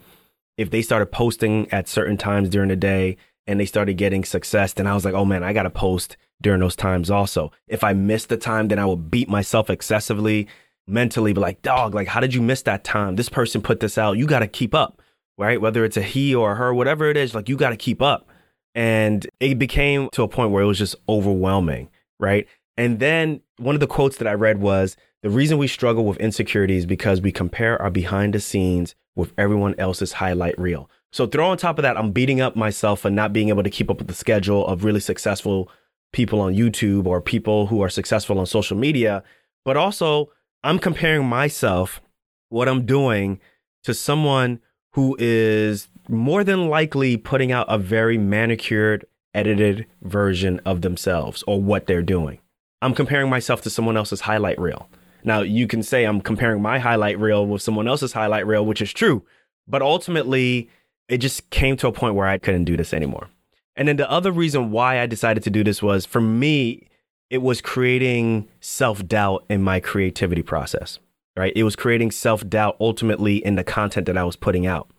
If 0.58 0.70
they 0.70 0.82
started 0.82 1.08
posting 1.08 1.72
at 1.72 1.88
certain 1.88 2.18
times 2.18 2.50
during 2.50 2.70
the 2.70 2.76
day 2.76 3.18
and 3.50 3.60
they 3.60 3.66
started 3.66 3.96
getting 3.96 4.24
success, 4.24 4.74
then 4.74 4.86
I 4.86 4.94
was 4.94 5.04
like, 5.04 5.16
oh 5.16 5.26
man, 5.26 5.44
I 5.44 5.54
got 5.54 5.64
to 5.64 5.72
post 5.72 6.18
during 6.40 6.60
those 6.60 6.76
times 6.76 7.10
also. 7.10 7.52
If 7.68 7.84
I 7.84 7.94
missed 7.94 8.30
the 8.30 8.38
time, 8.38 8.68
then 8.68 8.78
I 8.78 8.86
would 8.86 9.10
beat 9.10 9.28
myself 9.28 9.72
excessively 9.72 10.48
mentally, 10.88 11.34
but 11.34 11.42
like, 11.42 11.64
dog, 11.64 11.96
like, 11.96 12.08
how 12.08 12.20
did 12.20 12.36
you 12.36 12.44
miss 12.44 12.62
that 12.62 12.84
time? 12.84 13.16
This 13.16 13.28
person 13.28 13.64
put 13.64 13.80
this 13.80 13.98
out. 13.98 14.20
You 14.20 14.28
got 14.28 14.40
to 14.40 14.48
keep 14.48 14.76
up, 14.76 15.02
right? 15.36 15.60
Whether 15.60 15.84
it's 15.84 15.98
a 15.98 16.04
he 16.04 16.36
or 16.36 16.52
a 16.52 16.56
her, 16.58 16.76
whatever 16.76 17.10
it 17.10 17.18
is, 17.18 17.34
like, 17.34 17.50
you 17.50 17.58
got 17.58 17.72
to 17.72 17.76
keep 17.76 18.04
up. 18.04 18.30
And 18.76 19.28
it 19.40 19.58
became 19.58 20.10
to 20.12 20.22
a 20.22 20.28
point 20.28 20.52
where 20.52 20.62
it 20.62 20.68
was 20.68 20.78
just 20.78 20.96
overwhelming, 21.10 21.90
right? 22.20 22.48
And 22.78 23.00
then 23.00 23.42
one 23.58 23.74
of 23.74 23.82
the 23.82 23.88
quotes 23.88 24.18
that 24.18 24.28
I 24.28 24.34
read 24.34 24.60
was 24.60 24.96
the 25.24 25.32
reason 25.32 25.58
we 25.58 25.68
struggle 25.68 26.06
with 26.06 26.18
insecurity 26.18 26.78
is 26.78 26.86
because 26.86 27.20
we 27.20 27.32
compare 27.32 27.82
our 27.82 27.90
behind 27.90 28.36
the 28.36 28.40
scenes 28.40 28.94
with 29.16 29.34
everyone 29.40 29.74
else's 29.80 30.14
highlight 30.14 30.58
reel. 30.60 30.88
So 31.12 31.26
throw 31.26 31.50
on 31.50 31.58
top 31.58 31.80
of 31.80 31.84
that, 31.84 31.98
I'm 31.98 32.12
beating 32.12 32.42
up 32.42 32.56
myself 32.56 33.02
for 33.02 33.10
not 33.10 33.34
being 33.34 33.50
able 33.50 33.64
to 33.64 33.70
keep 33.70 33.90
up 33.90 33.98
with 33.98 34.08
the 34.08 34.14
schedule 34.14 34.66
of 34.68 34.84
really 34.84 35.00
successful 35.00 35.70
people 36.12 36.40
on 36.40 36.56
YouTube 36.56 37.06
or 37.06 37.22
people 37.22 37.68
who 37.68 37.82
are 37.82 37.90
successful 37.90 38.40
on 38.40 38.46
social 38.46 38.78
media. 38.78 39.24
But 39.66 39.78
also, 39.78 40.32
I'm 40.64 40.80
comparing 40.80 41.26
myself, 41.26 42.02
what 42.50 42.68
I'm 42.68 42.86
doing, 42.86 43.40
to 43.84 43.94
someone 43.94 44.60
who 44.94 45.16
is 45.20 45.88
more 46.08 46.44
than 46.44 46.68
likely 46.68 47.18
putting 47.18 47.52
out 47.52 47.68
a 47.70 47.78
very 47.78 48.18
manicured, 48.18 49.06
edited 49.34 49.86
version 50.02 50.60
of 50.66 50.82
themselves 50.82 51.44
or 51.48 51.62
what 51.62 51.86
they're 51.86 52.02
doing. 52.02 52.40
I'm 52.82 52.96
comparing 52.96 53.30
myself 53.30 53.62
to 53.64 53.70
someone 53.70 53.98
else's 53.98 54.22
highlight 54.22 54.60
reel. 54.60 54.90
Now, 55.24 55.42
you 55.42 55.68
can 55.68 55.84
say 55.84 56.06
I'm 56.06 56.22
comparing 56.22 56.62
my 56.62 56.80
highlight 56.80 57.20
reel 57.20 57.46
with 57.46 57.62
someone 57.62 57.88
else's 57.88 58.14
highlight 58.14 58.48
reel, 58.48 58.66
which 58.66 58.82
is 58.82 58.94
true. 58.94 59.24
But 59.68 59.82
ultimately, 59.82 60.70
it 61.10 61.18
just 61.18 61.50
came 61.50 61.76
to 61.78 61.88
a 61.88 61.92
point 61.92 62.16
where 62.16 62.28
I 62.28 62.38
couldn't 62.38 62.66
do 62.66 62.78
this 62.78 62.94
anymore. 62.94 63.30
And 63.76 63.88
then 63.88 63.98
the 63.98 64.10
other 64.10 64.32
reason 64.32 64.72
why 64.72 65.00
I 65.00 65.06
decided 65.06 65.44
to 65.44 65.50
do 65.50 65.64
this 65.64 65.82
was 65.82 66.06
for 66.06 66.22
me, 66.22 66.88
it 67.30 67.40
was 67.40 67.62
creating 67.62 68.48
self 68.60 69.06
doubt 69.08 69.46
in 69.50 69.62
my 69.64 69.80
creativity 69.80 70.44
process, 70.44 71.00
right? 71.36 71.54
It 71.56 71.64
was 71.64 71.76
creating 71.76 72.12
self 72.12 72.48
doubt 72.48 72.78
ultimately 72.80 73.38
in 73.38 73.56
the 73.56 73.64
content 73.64 74.06
that 74.06 74.18
I 74.18 74.24
was 74.24 74.36
putting 74.36 74.66
out. 74.66 74.90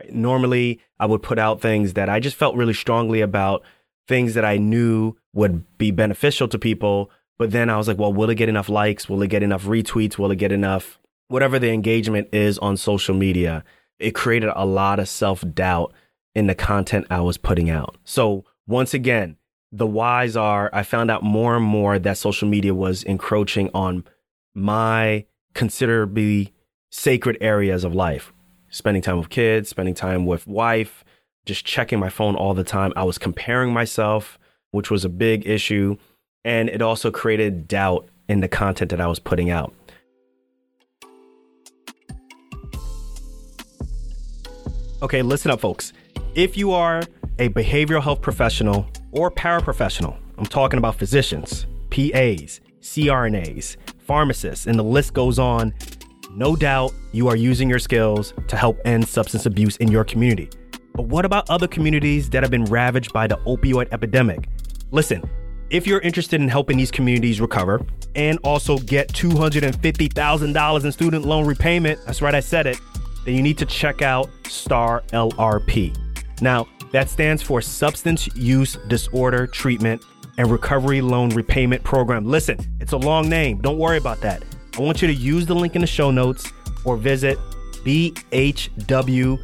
Right? 0.00 0.12
Normally, 0.12 0.80
I 1.00 1.06
would 1.06 1.22
put 1.22 1.38
out 1.38 1.60
things 1.60 1.94
that 1.94 2.08
I 2.08 2.20
just 2.20 2.36
felt 2.36 2.56
really 2.56 2.74
strongly 2.74 3.20
about, 3.20 3.62
things 4.08 4.34
that 4.34 4.44
I 4.44 4.58
knew 4.58 5.16
would 5.32 5.64
be 5.78 5.90
beneficial 5.90 6.48
to 6.48 6.58
people, 6.58 7.10
but 7.38 7.50
then 7.50 7.70
I 7.70 7.76
was 7.76 7.88
like, 7.88 7.98
well, 7.98 8.12
will 8.12 8.30
it 8.30 8.36
get 8.36 8.48
enough 8.48 8.68
likes? 8.68 9.08
Will 9.08 9.22
it 9.22 9.28
get 9.28 9.42
enough 9.42 9.64
retweets? 9.64 10.18
Will 10.18 10.30
it 10.30 10.36
get 10.36 10.52
enough, 10.52 10.98
whatever 11.28 11.58
the 11.58 11.70
engagement 11.70 12.28
is 12.32 12.58
on 12.58 12.76
social 12.76 13.14
media? 13.14 13.62
It 13.98 14.14
created 14.14 14.50
a 14.54 14.66
lot 14.66 14.98
of 14.98 15.08
self 15.08 15.44
doubt 15.54 15.92
in 16.34 16.46
the 16.46 16.54
content 16.54 17.06
I 17.10 17.20
was 17.20 17.38
putting 17.38 17.70
out. 17.70 17.96
So, 18.04 18.44
once 18.66 18.94
again, 18.94 19.36
the 19.72 19.86
whys 19.86 20.36
are 20.36 20.70
I 20.72 20.82
found 20.82 21.10
out 21.10 21.22
more 21.22 21.56
and 21.56 21.64
more 21.64 21.98
that 21.98 22.18
social 22.18 22.48
media 22.48 22.74
was 22.74 23.02
encroaching 23.02 23.70
on 23.74 24.04
my 24.54 25.26
considerably 25.54 26.52
sacred 26.90 27.36
areas 27.40 27.84
of 27.84 27.94
life 27.94 28.32
spending 28.68 29.02
time 29.02 29.16
with 29.16 29.30
kids, 29.30 29.68
spending 29.68 29.94
time 29.94 30.26
with 30.26 30.46
wife, 30.46 31.04
just 31.46 31.64
checking 31.64 31.98
my 31.98 32.10
phone 32.10 32.34
all 32.34 32.52
the 32.52 32.64
time. 32.64 32.92
I 32.96 33.04
was 33.04 33.16
comparing 33.16 33.72
myself, 33.72 34.38
which 34.72 34.90
was 34.90 35.04
a 35.04 35.08
big 35.08 35.46
issue 35.46 35.96
and 36.46 36.68
it 36.68 36.80
also 36.80 37.10
created 37.10 37.66
doubt 37.66 38.08
in 38.28 38.38
the 38.38 38.46
content 38.46 38.92
that 38.92 39.00
I 39.00 39.08
was 39.08 39.18
putting 39.18 39.50
out. 39.50 39.74
Okay, 45.06 45.22
listen 45.22 45.52
up, 45.52 45.60
folks. 45.60 45.92
If 46.34 46.56
you 46.56 46.72
are 46.72 47.00
a 47.38 47.48
behavioral 47.50 48.02
health 48.02 48.20
professional 48.20 48.88
or 49.12 49.30
paraprofessional, 49.30 50.16
I'm 50.36 50.46
talking 50.46 50.78
about 50.78 50.96
physicians, 50.96 51.64
PAs, 51.90 52.60
CRNAs, 52.80 53.76
pharmacists, 53.98 54.66
and 54.66 54.76
the 54.76 54.82
list 54.82 55.14
goes 55.14 55.38
on. 55.38 55.72
No 56.32 56.56
doubt 56.56 56.92
you 57.12 57.28
are 57.28 57.36
using 57.36 57.70
your 57.70 57.78
skills 57.78 58.34
to 58.48 58.56
help 58.56 58.80
end 58.84 59.06
substance 59.06 59.46
abuse 59.46 59.76
in 59.76 59.92
your 59.92 60.02
community. 60.02 60.50
But 60.92 61.04
what 61.04 61.24
about 61.24 61.48
other 61.48 61.68
communities 61.68 62.28
that 62.30 62.42
have 62.42 62.50
been 62.50 62.64
ravaged 62.64 63.12
by 63.12 63.28
the 63.28 63.36
opioid 63.46 63.86
epidemic? 63.92 64.48
Listen, 64.90 65.22
if 65.70 65.86
you're 65.86 66.00
interested 66.00 66.40
in 66.40 66.48
helping 66.48 66.78
these 66.78 66.90
communities 66.90 67.40
recover 67.40 67.80
and 68.16 68.40
also 68.42 68.78
get 68.78 69.12
$250,000 69.12 70.84
in 70.84 70.90
student 70.90 71.24
loan 71.24 71.46
repayment, 71.46 72.00
that's 72.06 72.20
right, 72.20 72.34
I 72.34 72.40
said 72.40 72.66
it, 72.66 72.80
then 73.26 73.34
you 73.34 73.42
need 73.42 73.58
to 73.58 73.66
check 73.66 74.00
out 74.00 74.30
STAR 74.44 75.02
LRP. 75.08 75.94
Now, 76.40 76.66
that 76.92 77.10
stands 77.10 77.42
for 77.42 77.60
Substance 77.60 78.26
Use 78.36 78.78
Disorder 78.88 79.46
Treatment 79.46 80.02
and 80.38 80.50
Recovery 80.50 81.02
Loan 81.02 81.28
Repayment 81.30 81.82
Program. 81.84 82.24
Listen, 82.24 82.58
it's 82.80 82.92
a 82.92 82.96
long 82.96 83.28
name. 83.28 83.60
Don't 83.60 83.78
worry 83.78 83.98
about 83.98 84.20
that. 84.20 84.42
I 84.78 84.80
want 84.80 85.02
you 85.02 85.08
to 85.08 85.14
use 85.14 85.46
the 85.46 85.54
link 85.54 85.74
in 85.74 85.80
the 85.80 85.86
show 85.86 86.10
notes 86.10 86.52
or 86.84 86.96
visit 86.96 87.38
bhw.hrsa.gov 87.84 89.36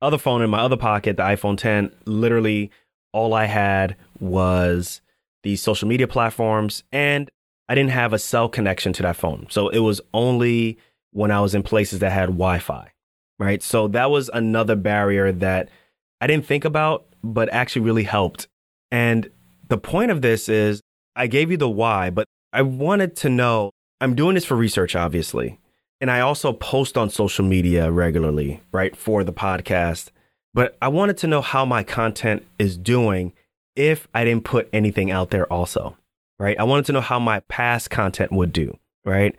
other 0.00 0.18
phone 0.18 0.42
in 0.42 0.50
my 0.50 0.60
other 0.60 0.76
pocket, 0.76 1.16
the 1.16 1.22
iPhone 1.22 1.56
10, 1.58 1.90
literally 2.04 2.70
all 3.12 3.34
I 3.34 3.46
had 3.46 3.96
was 4.20 5.00
these 5.42 5.62
social 5.62 5.88
media 5.88 6.06
platforms 6.06 6.84
and 6.92 7.30
I 7.68 7.74
didn't 7.74 7.90
have 7.90 8.12
a 8.12 8.18
cell 8.18 8.48
connection 8.48 8.92
to 8.94 9.02
that 9.02 9.16
phone. 9.16 9.46
So 9.50 9.68
it 9.68 9.80
was 9.80 10.00
only 10.14 10.78
when 11.12 11.30
I 11.30 11.40
was 11.40 11.54
in 11.54 11.62
places 11.62 11.98
that 12.00 12.12
had 12.12 12.26
Wi 12.26 12.58
Fi, 12.58 12.90
right? 13.38 13.62
So 13.62 13.88
that 13.88 14.10
was 14.10 14.30
another 14.32 14.76
barrier 14.76 15.32
that 15.32 15.68
I 16.20 16.26
didn't 16.26 16.46
think 16.46 16.64
about, 16.64 17.06
but 17.22 17.52
actually 17.52 17.82
really 17.82 18.04
helped. 18.04 18.48
And 18.90 19.30
the 19.68 19.78
point 19.78 20.10
of 20.10 20.22
this 20.22 20.48
is 20.48 20.80
I 21.14 21.26
gave 21.26 21.50
you 21.50 21.56
the 21.56 21.68
why, 21.68 22.10
but 22.10 22.26
I 22.52 22.62
wanted 22.62 23.16
to 23.16 23.28
know 23.28 23.70
I'm 24.00 24.14
doing 24.14 24.34
this 24.34 24.44
for 24.44 24.56
research, 24.56 24.96
obviously. 24.96 25.58
And 26.00 26.10
I 26.10 26.20
also 26.20 26.52
post 26.52 26.96
on 26.96 27.10
social 27.10 27.44
media 27.44 27.90
regularly, 27.90 28.62
right, 28.72 28.96
for 28.96 29.24
the 29.24 29.32
podcast. 29.32 30.10
But 30.54 30.76
I 30.80 30.88
wanted 30.88 31.18
to 31.18 31.26
know 31.26 31.40
how 31.40 31.64
my 31.64 31.82
content 31.82 32.44
is 32.58 32.76
doing 32.76 33.32
if 33.74 34.08
I 34.14 34.24
didn't 34.24 34.44
put 34.44 34.68
anything 34.72 35.10
out 35.10 35.30
there, 35.30 35.50
also, 35.52 35.96
right? 36.38 36.58
I 36.58 36.64
wanted 36.64 36.86
to 36.86 36.92
know 36.92 37.00
how 37.00 37.18
my 37.18 37.40
past 37.40 37.90
content 37.90 38.32
would 38.32 38.52
do, 38.52 38.76
right? 39.04 39.36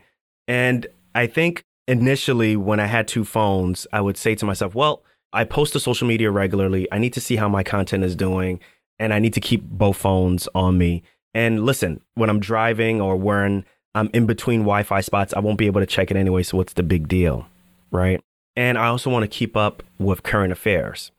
And 0.47 0.87
I 1.15 1.27
think 1.27 1.63
initially, 1.87 2.55
when 2.55 2.79
I 2.79 2.85
had 2.85 3.07
two 3.07 3.25
phones, 3.25 3.87
I 3.91 4.01
would 4.01 4.17
say 4.17 4.35
to 4.35 4.45
myself, 4.45 4.75
well, 4.75 5.03
I 5.33 5.43
post 5.43 5.73
to 5.73 5.79
social 5.79 6.07
media 6.07 6.31
regularly. 6.31 6.87
I 6.91 6.99
need 6.99 7.13
to 7.13 7.21
see 7.21 7.35
how 7.35 7.49
my 7.49 7.63
content 7.63 8.03
is 8.03 8.15
doing, 8.15 8.59
and 8.97 9.13
I 9.13 9.19
need 9.19 9.33
to 9.33 9.41
keep 9.41 9.63
both 9.63 9.97
phones 9.97 10.47
on 10.55 10.77
me. 10.77 11.03
And 11.33 11.65
listen, 11.65 12.01
when 12.15 12.29
I'm 12.29 12.39
driving 12.39 13.01
or 13.01 13.15
when 13.15 13.65
I'm 13.95 14.09
in 14.13 14.25
between 14.25 14.61
Wi 14.61 14.83
Fi 14.83 15.01
spots. 15.01 15.33
I 15.33 15.39
won't 15.39 15.57
be 15.57 15.67
able 15.67 15.81
to 15.81 15.87
check 15.87 16.11
it 16.11 16.17
anyway. 16.17 16.43
So 16.43 16.57
what's 16.57 16.73
the 16.73 16.83
big 16.83 17.07
deal? 17.07 17.47
Right. 17.91 18.21
And 18.55 18.77
I 18.77 18.87
also 18.87 19.09
want 19.09 19.23
to 19.23 19.27
keep 19.27 19.55
up 19.55 19.83
with 19.97 20.23
current 20.23 20.51
affairs 20.51 21.11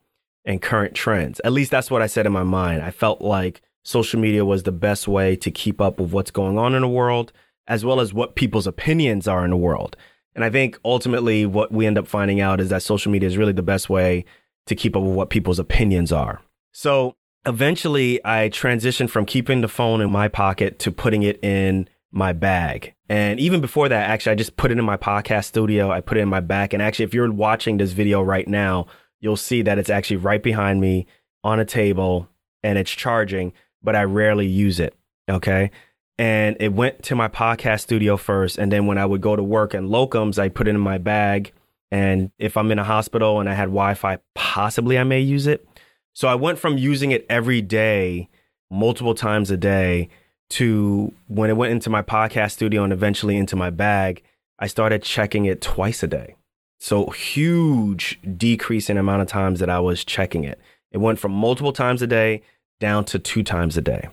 and 0.44 0.62
current 0.62 0.94
trends. 0.94 1.40
At 1.44 1.52
least 1.52 1.70
that's 1.70 1.90
what 1.90 2.02
I 2.02 2.06
said 2.06 2.26
in 2.26 2.32
my 2.32 2.42
mind. 2.42 2.82
I 2.82 2.90
felt 2.90 3.22
like 3.22 3.62
social 3.82 4.20
media 4.20 4.44
was 4.44 4.62
the 4.62 4.72
best 4.72 5.08
way 5.08 5.36
to 5.36 5.50
keep 5.50 5.80
up 5.80 5.98
with 5.98 6.12
what's 6.12 6.30
going 6.30 6.58
on 6.58 6.74
in 6.74 6.82
the 6.82 6.88
world, 6.88 7.32
as 7.66 7.84
well 7.84 8.00
as 8.00 8.12
what 8.12 8.34
people's 8.34 8.66
opinions 8.66 9.26
are 9.26 9.44
in 9.44 9.50
the 9.50 9.56
world. 9.56 9.96
And 10.34 10.44
I 10.44 10.50
think 10.50 10.78
ultimately 10.84 11.46
what 11.46 11.72
we 11.72 11.86
end 11.86 11.98
up 11.98 12.06
finding 12.06 12.40
out 12.40 12.60
is 12.60 12.68
that 12.68 12.82
social 12.82 13.10
media 13.10 13.28
is 13.28 13.36
really 13.36 13.52
the 13.52 13.62
best 13.62 13.90
way 13.90 14.24
to 14.66 14.74
keep 14.74 14.94
up 14.96 15.02
with 15.02 15.14
what 15.14 15.30
people's 15.30 15.58
opinions 15.58 16.12
are. 16.12 16.40
So 16.72 17.16
eventually 17.46 18.20
I 18.24 18.48
transitioned 18.48 19.10
from 19.10 19.26
keeping 19.26 19.60
the 19.60 19.68
phone 19.68 20.00
in 20.00 20.10
my 20.10 20.28
pocket 20.28 20.78
to 20.80 20.92
putting 20.92 21.22
it 21.22 21.42
in 21.42 21.88
my 22.12 22.32
bag. 22.32 22.94
And 23.08 23.38
even 23.40 23.60
before 23.60 23.88
that, 23.88 24.10
actually, 24.10 24.32
I 24.32 24.36
just 24.36 24.56
put 24.56 24.70
it 24.70 24.78
in 24.78 24.84
my 24.84 24.96
podcast 24.96 25.46
studio. 25.46 25.90
I 25.90 26.00
put 26.00 26.18
it 26.18 26.22
in 26.22 26.28
my 26.28 26.40
back. 26.40 26.72
And 26.72 26.82
actually, 26.82 27.04
if 27.04 27.14
you're 27.14 27.30
watching 27.30 27.76
this 27.76 27.92
video 27.92 28.22
right 28.22 28.46
now, 28.46 28.86
you'll 29.20 29.36
see 29.36 29.62
that 29.62 29.78
it's 29.78 29.90
actually 29.90 30.16
right 30.16 30.42
behind 30.42 30.80
me 30.80 31.06
on 31.44 31.60
a 31.60 31.64
table 31.64 32.28
and 32.62 32.78
it's 32.78 32.90
charging, 32.90 33.52
but 33.82 33.96
I 33.96 34.04
rarely 34.04 34.46
use 34.46 34.80
it. 34.80 34.94
Okay. 35.28 35.70
And 36.18 36.56
it 36.60 36.72
went 36.72 37.02
to 37.04 37.14
my 37.14 37.28
podcast 37.28 37.80
studio 37.80 38.16
first. 38.16 38.58
And 38.58 38.70
then 38.70 38.86
when 38.86 38.98
I 38.98 39.06
would 39.06 39.20
go 39.20 39.36
to 39.36 39.42
work 39.42 39.72
and 39.72 39.88
locums, 39.88 40.38
I 40.38 40.48
put 40.48 40.68
it 40.68 40.70
in 40.70 40.80
my 40.80 40.98
bag. 40.98 41.52
And 41.90 42.30
if 42.38 42.56
I'm 42.56 42.70
in 42.70 42.78
a 42.78 42.84
hospital 42.84 43.40
and 43.40 43.48
I 43.48 43.54
had 43.54 43.66
Wi 43.66 43.94
Fi, 43.94 44.18
possibly 44.34 44.98
I 44.98 45.04
may 45.04 45.20
use 45.20 45.46
it. 45.46 45.66
So 46.12 46.28
I 46.28 46.34
went 46.34 46.58
from 46.58 46.76
using 46.76 47.10
it 47.10 47.24
every 47.30 47.62
day, 47.62 48.28
multiple 48.70 49.14
times 49.14 49.50
a 49.50 49.56
day, 49.56 50.08
to 50.50 51.12
when 51.28 51.50
it 51.50 51.56
went 51.56 51.72
into 51.72 51.90
my 51.90 52.02
podcast 52.02 52.52
studio 52.52 52.84
and 52.84 52.92
eventually 52.92 53.36
into 53.36 53.56
my 53.56 53.70
bag, 53.70 54.22
I 54.58 54.66
started 54.66 55.02
checking 55.02 55.46
it 55.46 55.60
twice 55.60 56.02
a 56.02 56.06
day. 56.06 56.36
So 56.78 57.10
huge 57.10 58.18
decrease 58.36 58.90
in 58.90 58.98
amount 58.98 59.22
of 59.22 59.28
times 59.28 59.60
that 59.60 59.70
I 59.70 59.80
was 59.80 60.04
checking 60.04 60.44
it. 60.44 60.60
It 60.92 60.98
went 60.98 61.18
from 61.18 61.32
multiple 61.32 61.72
times 61.72 62.02
a 62.02 62.06
day 62.06 62.42
down 62.80 63.04
to 63.06 63.18
two 63.18 63.42
times 63.42 63.76
a 63.76 63.82
day. 63.82 64.08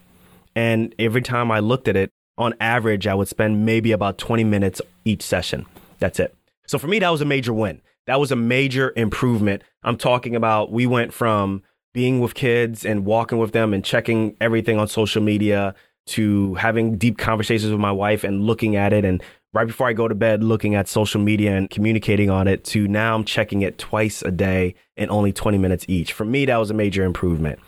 And 0.56 0.94
every 1.00 1.22
time 1.22 1.52
I 1.52 1.60
looked 1.60 1.88
at 1.88 1.96
it, 1.96 2.12
on 2.38 2.54
average, 2.60 3.08
I 3.08 3.16
would 3.16 3.28
spend 3.28 3.66
maybe 3.66 3.92
about 3.92 4.18
20 4.18 4.44
minutes 4.44 4.82
each 5.06 5.24
session. 5.24 5.66
That's 6.00 6.20
it. 6.20 6.36
So 6.68 6.78
for 6.78 6.88
me, 6.88 7.00
that 7.00 7.10
was 7.10 7.22
a 7.22 7.26
major 7.26 7.54
win. 7.54 7.82
That 8.06 8.20
was 8.20 8.32
a 8.32 8.36
major 8.36 8.94
improvement. 8.96 9.64
I'm 9.84 9.98
talking 9.98 10.36
about 10.36 10.72
we 10.72 10.86
went 10.86 11.14
from 11.14 11.64
being 11.94 12.20
with 12.20 12.36
kids 12.36 12.86
and 12.86 13.06
walking 13.06 13.40
with 13.40 13.54
them 13.54 13.74
and 13.74 13.84
checking 13.84 14.38
everything 14.40 14.78
on 14.78 14.88
social 14.88 15.22
media 15.22 15.74
to 16.08 16.56
having 16.56 16.98
deep 16.98 17.18
conversations 17.18 17.72
with 17.72 17.80
my 17.80 17.92
wife 17.92 18.24
and 18.24 18.44
looking 18.44 18.76
at 18.76 18.94
it 18.94 19.06
and 19.06 19.22
right 19.54 19.68
before 19.68 19.88
I 19.88 19.94
go 19.94 20.08
to 20.08 20.16
bed 20.16 20.44
looking 20.44 20.76
at 20.76 20.88
social 20.88 21.22
media 21.22 21.56
and 21.56 21.70
communicating 21.70 22.30
on 22.30 22.48
it 22.48 22.64
to 22.66 22.88
now 22.88 23.16
I'm 23.16 23.24
checking 23.24 23.62
it 23.62 23.78
twice 23.78 24.22
a 24.22 24.32
day 24.32 24.76
and 24.96 25.10
only 25.10 25.32
20 25.32 25.58
minutes 25.58 25.86
each. 25.88 26.14
For 26.14 26.26
me 26.26 26.46
that 26.46 26.58
was 26.58 26.72
a 26.72 26.76
major 26.76 27.04
improvement. 27.04 27.60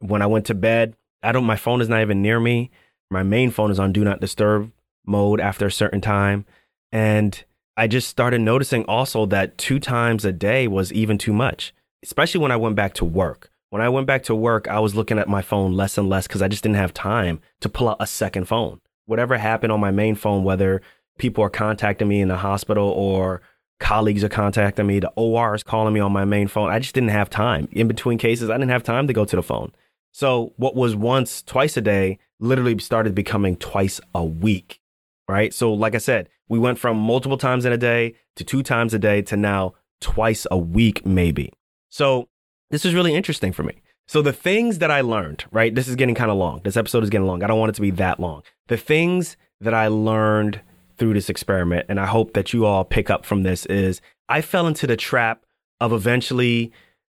When 0.00 0.22
I 0.22 0.26
went 0.26 0.46
to 0.46 0.54
bed, 0.54 0.94
I 1.22 1.32
don't, 1.32 1.44
my 1.44 1.56
phone 1.56 1.80
is 1.80 1.88
not 1.88 2.02
even 2.02 2.22
near 2.22 2.38
me. 2.38 2.70
My 3.10 3.22
main 3.22 3.50
phone 3.50 3.70
is 3.70 3.78
on 3.78 3.92
do 3.92 4.04
not 4.04 4.20
disturb 4.20 4.70
mode 5.06 5.40
after 5.40 5.66
a 5.66 5.72
certain 5.72 6.00
time. 6.00 6.44
And 6.92 7.42
I 7.76 7.86
just 7.86 8.08
started 8.08 8.40
noticing 8.40 8.84
also 8.84 9.26
that 9.26 9.58
two 9.58 9.78
times 9.78 10.24
a 10.24 10.32
day 10.32 10.68
was 10.68 10.92
even 10.92 11.18
too 11.18 11.32
much, 11.32 11.74
especially 12.02 12.40
when 12.40 12.52
I 12.52 12.56
went 12.56 12.76
back 12.76 12.94
to 12.94 13.04
work. 13.04 13.50
When 13.70 13.82
I 13.82 13.90
went 13.90 14.06
back 14.06 14.22
to 14.24 14.34
work, 14.34 14.66
I 14.66 14.80
was 14.80 14.94
looking 14.94 15.18
at 15.18 15.28
my 15.28 15.42
phone 15.42 15.74
less 15.74 15.98
and 15.98 16.08
less 16.08 16.26
because 16.26 16.40
I 16.40 16.48
just 16.48 16.62
didn't 16.62 16.76
have 16.76 16.94
time 16.94 17.40
to 17.60 17.68
pull 17.68 17.88
out 17.88 17.98
a 18.00 18.06
second 18.06 18.46
phone. 18.46 18.80
Whatever 19.04 19.36
happened 19.36 19.72
on 19.72 19.80
my 19.80 19.90
main 19.90 20.14
phone, 20.14 20.42
whether 20.42 20.80
people 21.18 21.44
are 21.44 21.50
contacting 21.50 22.08
me 22.08 22.22
in 22.22 22.28
the 22.28 22.38
hospital 22.38 22.88
or 22.88 23.42
colleagues 23.78 24.24
are 24.24 24.30
contacting 24.30 24.86
me, 24.86 25.00
the 25.00 25.12
OR 25.16 25.54
is 25.54 25.62
calling 25.62 25.92
me 25.92 26.00
on 26.00 26.12
my 26.12 26.24
main 26.24 26.48
phone, 26.48 26.70
I 26.70 26.78
just 26.78 26.94
didn't 26.94 27.10
have 27.10 27.28
time. 27.28 27.68
In 27.72 27.88
between 27.88 28.16
cases, 28.16 28.48
I 28.48 28.54
didn't 28.54 28.70
have 28.70 28.82
time 28.82 29.06
to 29.06 29.12
go 29.12 29.26
to 29.26 29.36
the 29.36 29.42
phone. 29.42 29.72
So 30.12 30.54
what 30.56 30.74
was 30.74 30.96
once 30.96 31.42
twice 31.42 31.76
a 31.76 31.82
day 31.82 32.18
literally 32.40 32.78
started 32.78 33.14
becoming 33.14 33.56
twice 33.56 34.00
a 34.14 34.24
week, 34.24 34.80
right? 35.28 35.52
So 35.52 35.74
like 35.74 35.94
I 35.94 35.98
said, 35.98 36.30
we 36.48 36.58
went 36.58 36.78
from 36.78 36.96
multiple 36.96 37.38
times 37.38 37.66
in 37.66 37.72
a 37.72 37.78
day 37.78 38.14
to 38.36 38.44
two 38.44 38.62
times 38.62 38.94
a 38.94 38.98
day 38.98 39.20
to 39.22 39.36
now 39.36 39.74
twice 40.00 40.46
a 40.50 40.56
week, 40.56 41.04
maybe. 41.04 41.52
So 41.90 42.28
this 42.70 42.84
is 42.84 42.94
really 42.94 43.14
interesting 43.14 43.52
for 43.52 43.62
me. 43.62 43.82
So 44.06 44.22
the 44.22 44.32
things 44.32 44.78
that 44.78 44.90
I 44.90 45.02
learned, 45.02 45.44
right? 45.50 45.74
This 45.74 45.88
is 45.88 45.94
getting 45.94 46.14
kind 46.14 46.30
of 46.30 46.38
long. 46.38 46.60
This 46.64 46.76
episode 46.76 47.02
is 47.02 47.10
getting 47.10 47.26
long. 47.26 47.42
I 47.42 47.46
don't 47.46 47.58
want 47.58 47.70
it 47.70 47.74
to 47.74 47.82
be 47.82 47.90
that 47.92 48.18
long. 48.18 48.42
The 48.68 48.76
things 48.76 49.36
that 49.60 49.74
I 49.74 49.88
learned 49.88 50.60
through 50.96 51.14
this 51.14 51.28
experiment, 51.28 51.86
and 51.88 52.00
I 52.00 52.06
hope 52.06 52.32
that 52.32 52.52
you 52.52 52.64
all 52.64 52.84
pick 52.84 53.10
up 53.10 53.24
from 53.24 53.42
this, 53.42 53.66
is 53.66 54.00
I 54.28 54.40
fell 54.40 54.66
into 54.66 54.86
the 54.86 54.96
trap 54.96 55.44
of 55.80 55.92
eventually 55.92 56.72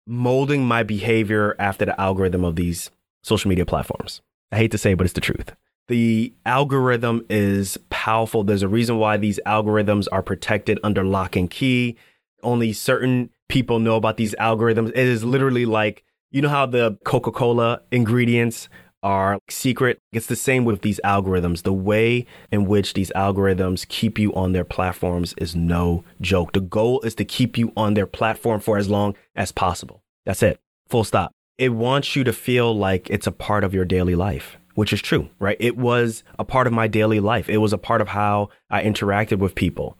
molding 0.07 0.65
my 0.65 0.83
behavior 0.83 1.57
after 1.59 1.85
the 1.85 2.01
algorithm 2.01 2.45
of 2.45 2.57
these 2.57 2.91
social 3.23 3.49
media 3.49 3.65
platforms. 3.67 4.21
I 4.51 4.57
hate 4.57 4.71
to 4.73 4.79
say, 4.79 4.93
it, 4.93 4.99
but 4.99 5.05
it's 5.05 5.15
the 5.15 5.21
truth. 5.21 5.55
The 5.89 6.33
algorithm 6.45 7.25
is 7.29 7.79
powerful. 7.91 8.45
There's 8.45 8.63
a 8.63 8.69
reason 8.69 8.99
why 8.99 9.17
these 9.17 9.41
algorithms 9.47 10.09
are 10.13 10.23
protected 10.23 10.79
under 10.83 11.05
lock 11.05 11.37
and 11.37 11.51
key. 11.51 11.97
Only 12.43 12.73
certain 12.73 13.31
people 13.53 13.79
know 13.79 13.97
about 13.97 14.17
these 14.17 14.35
algorithms. 14.37 14.89
It 14.89 14.97
is 14.97 15.25
literally 15.25 15.67
like, 15.67 16.05
you 16.31 16.41
know 16.41 16.49
how 16.49 16.65
the 16.65 16.99
Coca 17.05 17.31
Cola 17.31 17.83
ingredients 17.91 18.71
are 19.03 19.39
secret. 19.51 19.99
It's 20.11 20.27
the 20.27 20.37
same 20.37 20.65
with 20.65 20.81
these 20.81 20.99
algorithms. 21.05 21.63
The 21.63 21.73
way 21.75 22.25
in 22.51 22.65
which 22.65 22.95
these 22.95 23.13
algorithms 23.15 23.87
keep 23.87 24.19
you 24.19 24.35
on 24.35 24.53
their 24.53 24.65
platforms 24.65 25.35
is 25.37 25.55
no 25.55 26.03
joke. 26.19 26.55
The 26.55 26.61
goal 26.61 27.03
is 27.03 27.15
to 27.17 27.27
keep 27.27 27.59
you 27.59 27.75
on 27.77 27.93
their 27.93 28.07
platform 28.07 28.59
for 28.59 28.79
as 28.79 28.89
long 28.89 29.17
as 29.37 29.53
possible. 29.53 30.03
That's 30.25 30.43
it. 30.43 30.59
Full 30.89 31.05
stop. 31.05 31.31
It 31.59 31.75
wants 31.75 32.17
you 32.17 32.25
to 32.25 32.33
feel 32.33 32.75
like 32.75 33.11
it's 33.11 33.27
a 33.27 33.33
part 33.33 33.65
of 33.65 33.75
your 33.75 33.85
daily 33.85 34.15
life, 34.15 34.57
which 34.77 34.95
is 34.95 35.03
true, 35.03 35.29
right? 35.39 35.59
It 35.61 35.77
was 35.77 36.25
a 36.39 36.45
part 36.45 36.67
of 36.67 36.73
my 36.73 36.89
daily 36.89 37.21
life. 37.21 37.51
It 37.51 37.59
was 37.59 37.75
a 37.75 37.79
part 37.79 38.01
of 38.01 38.09
how 38.09 38.49
I 38.71 38.83
interacted 38.83 39.41
with 39.41 39.55
people. 39.55 39.99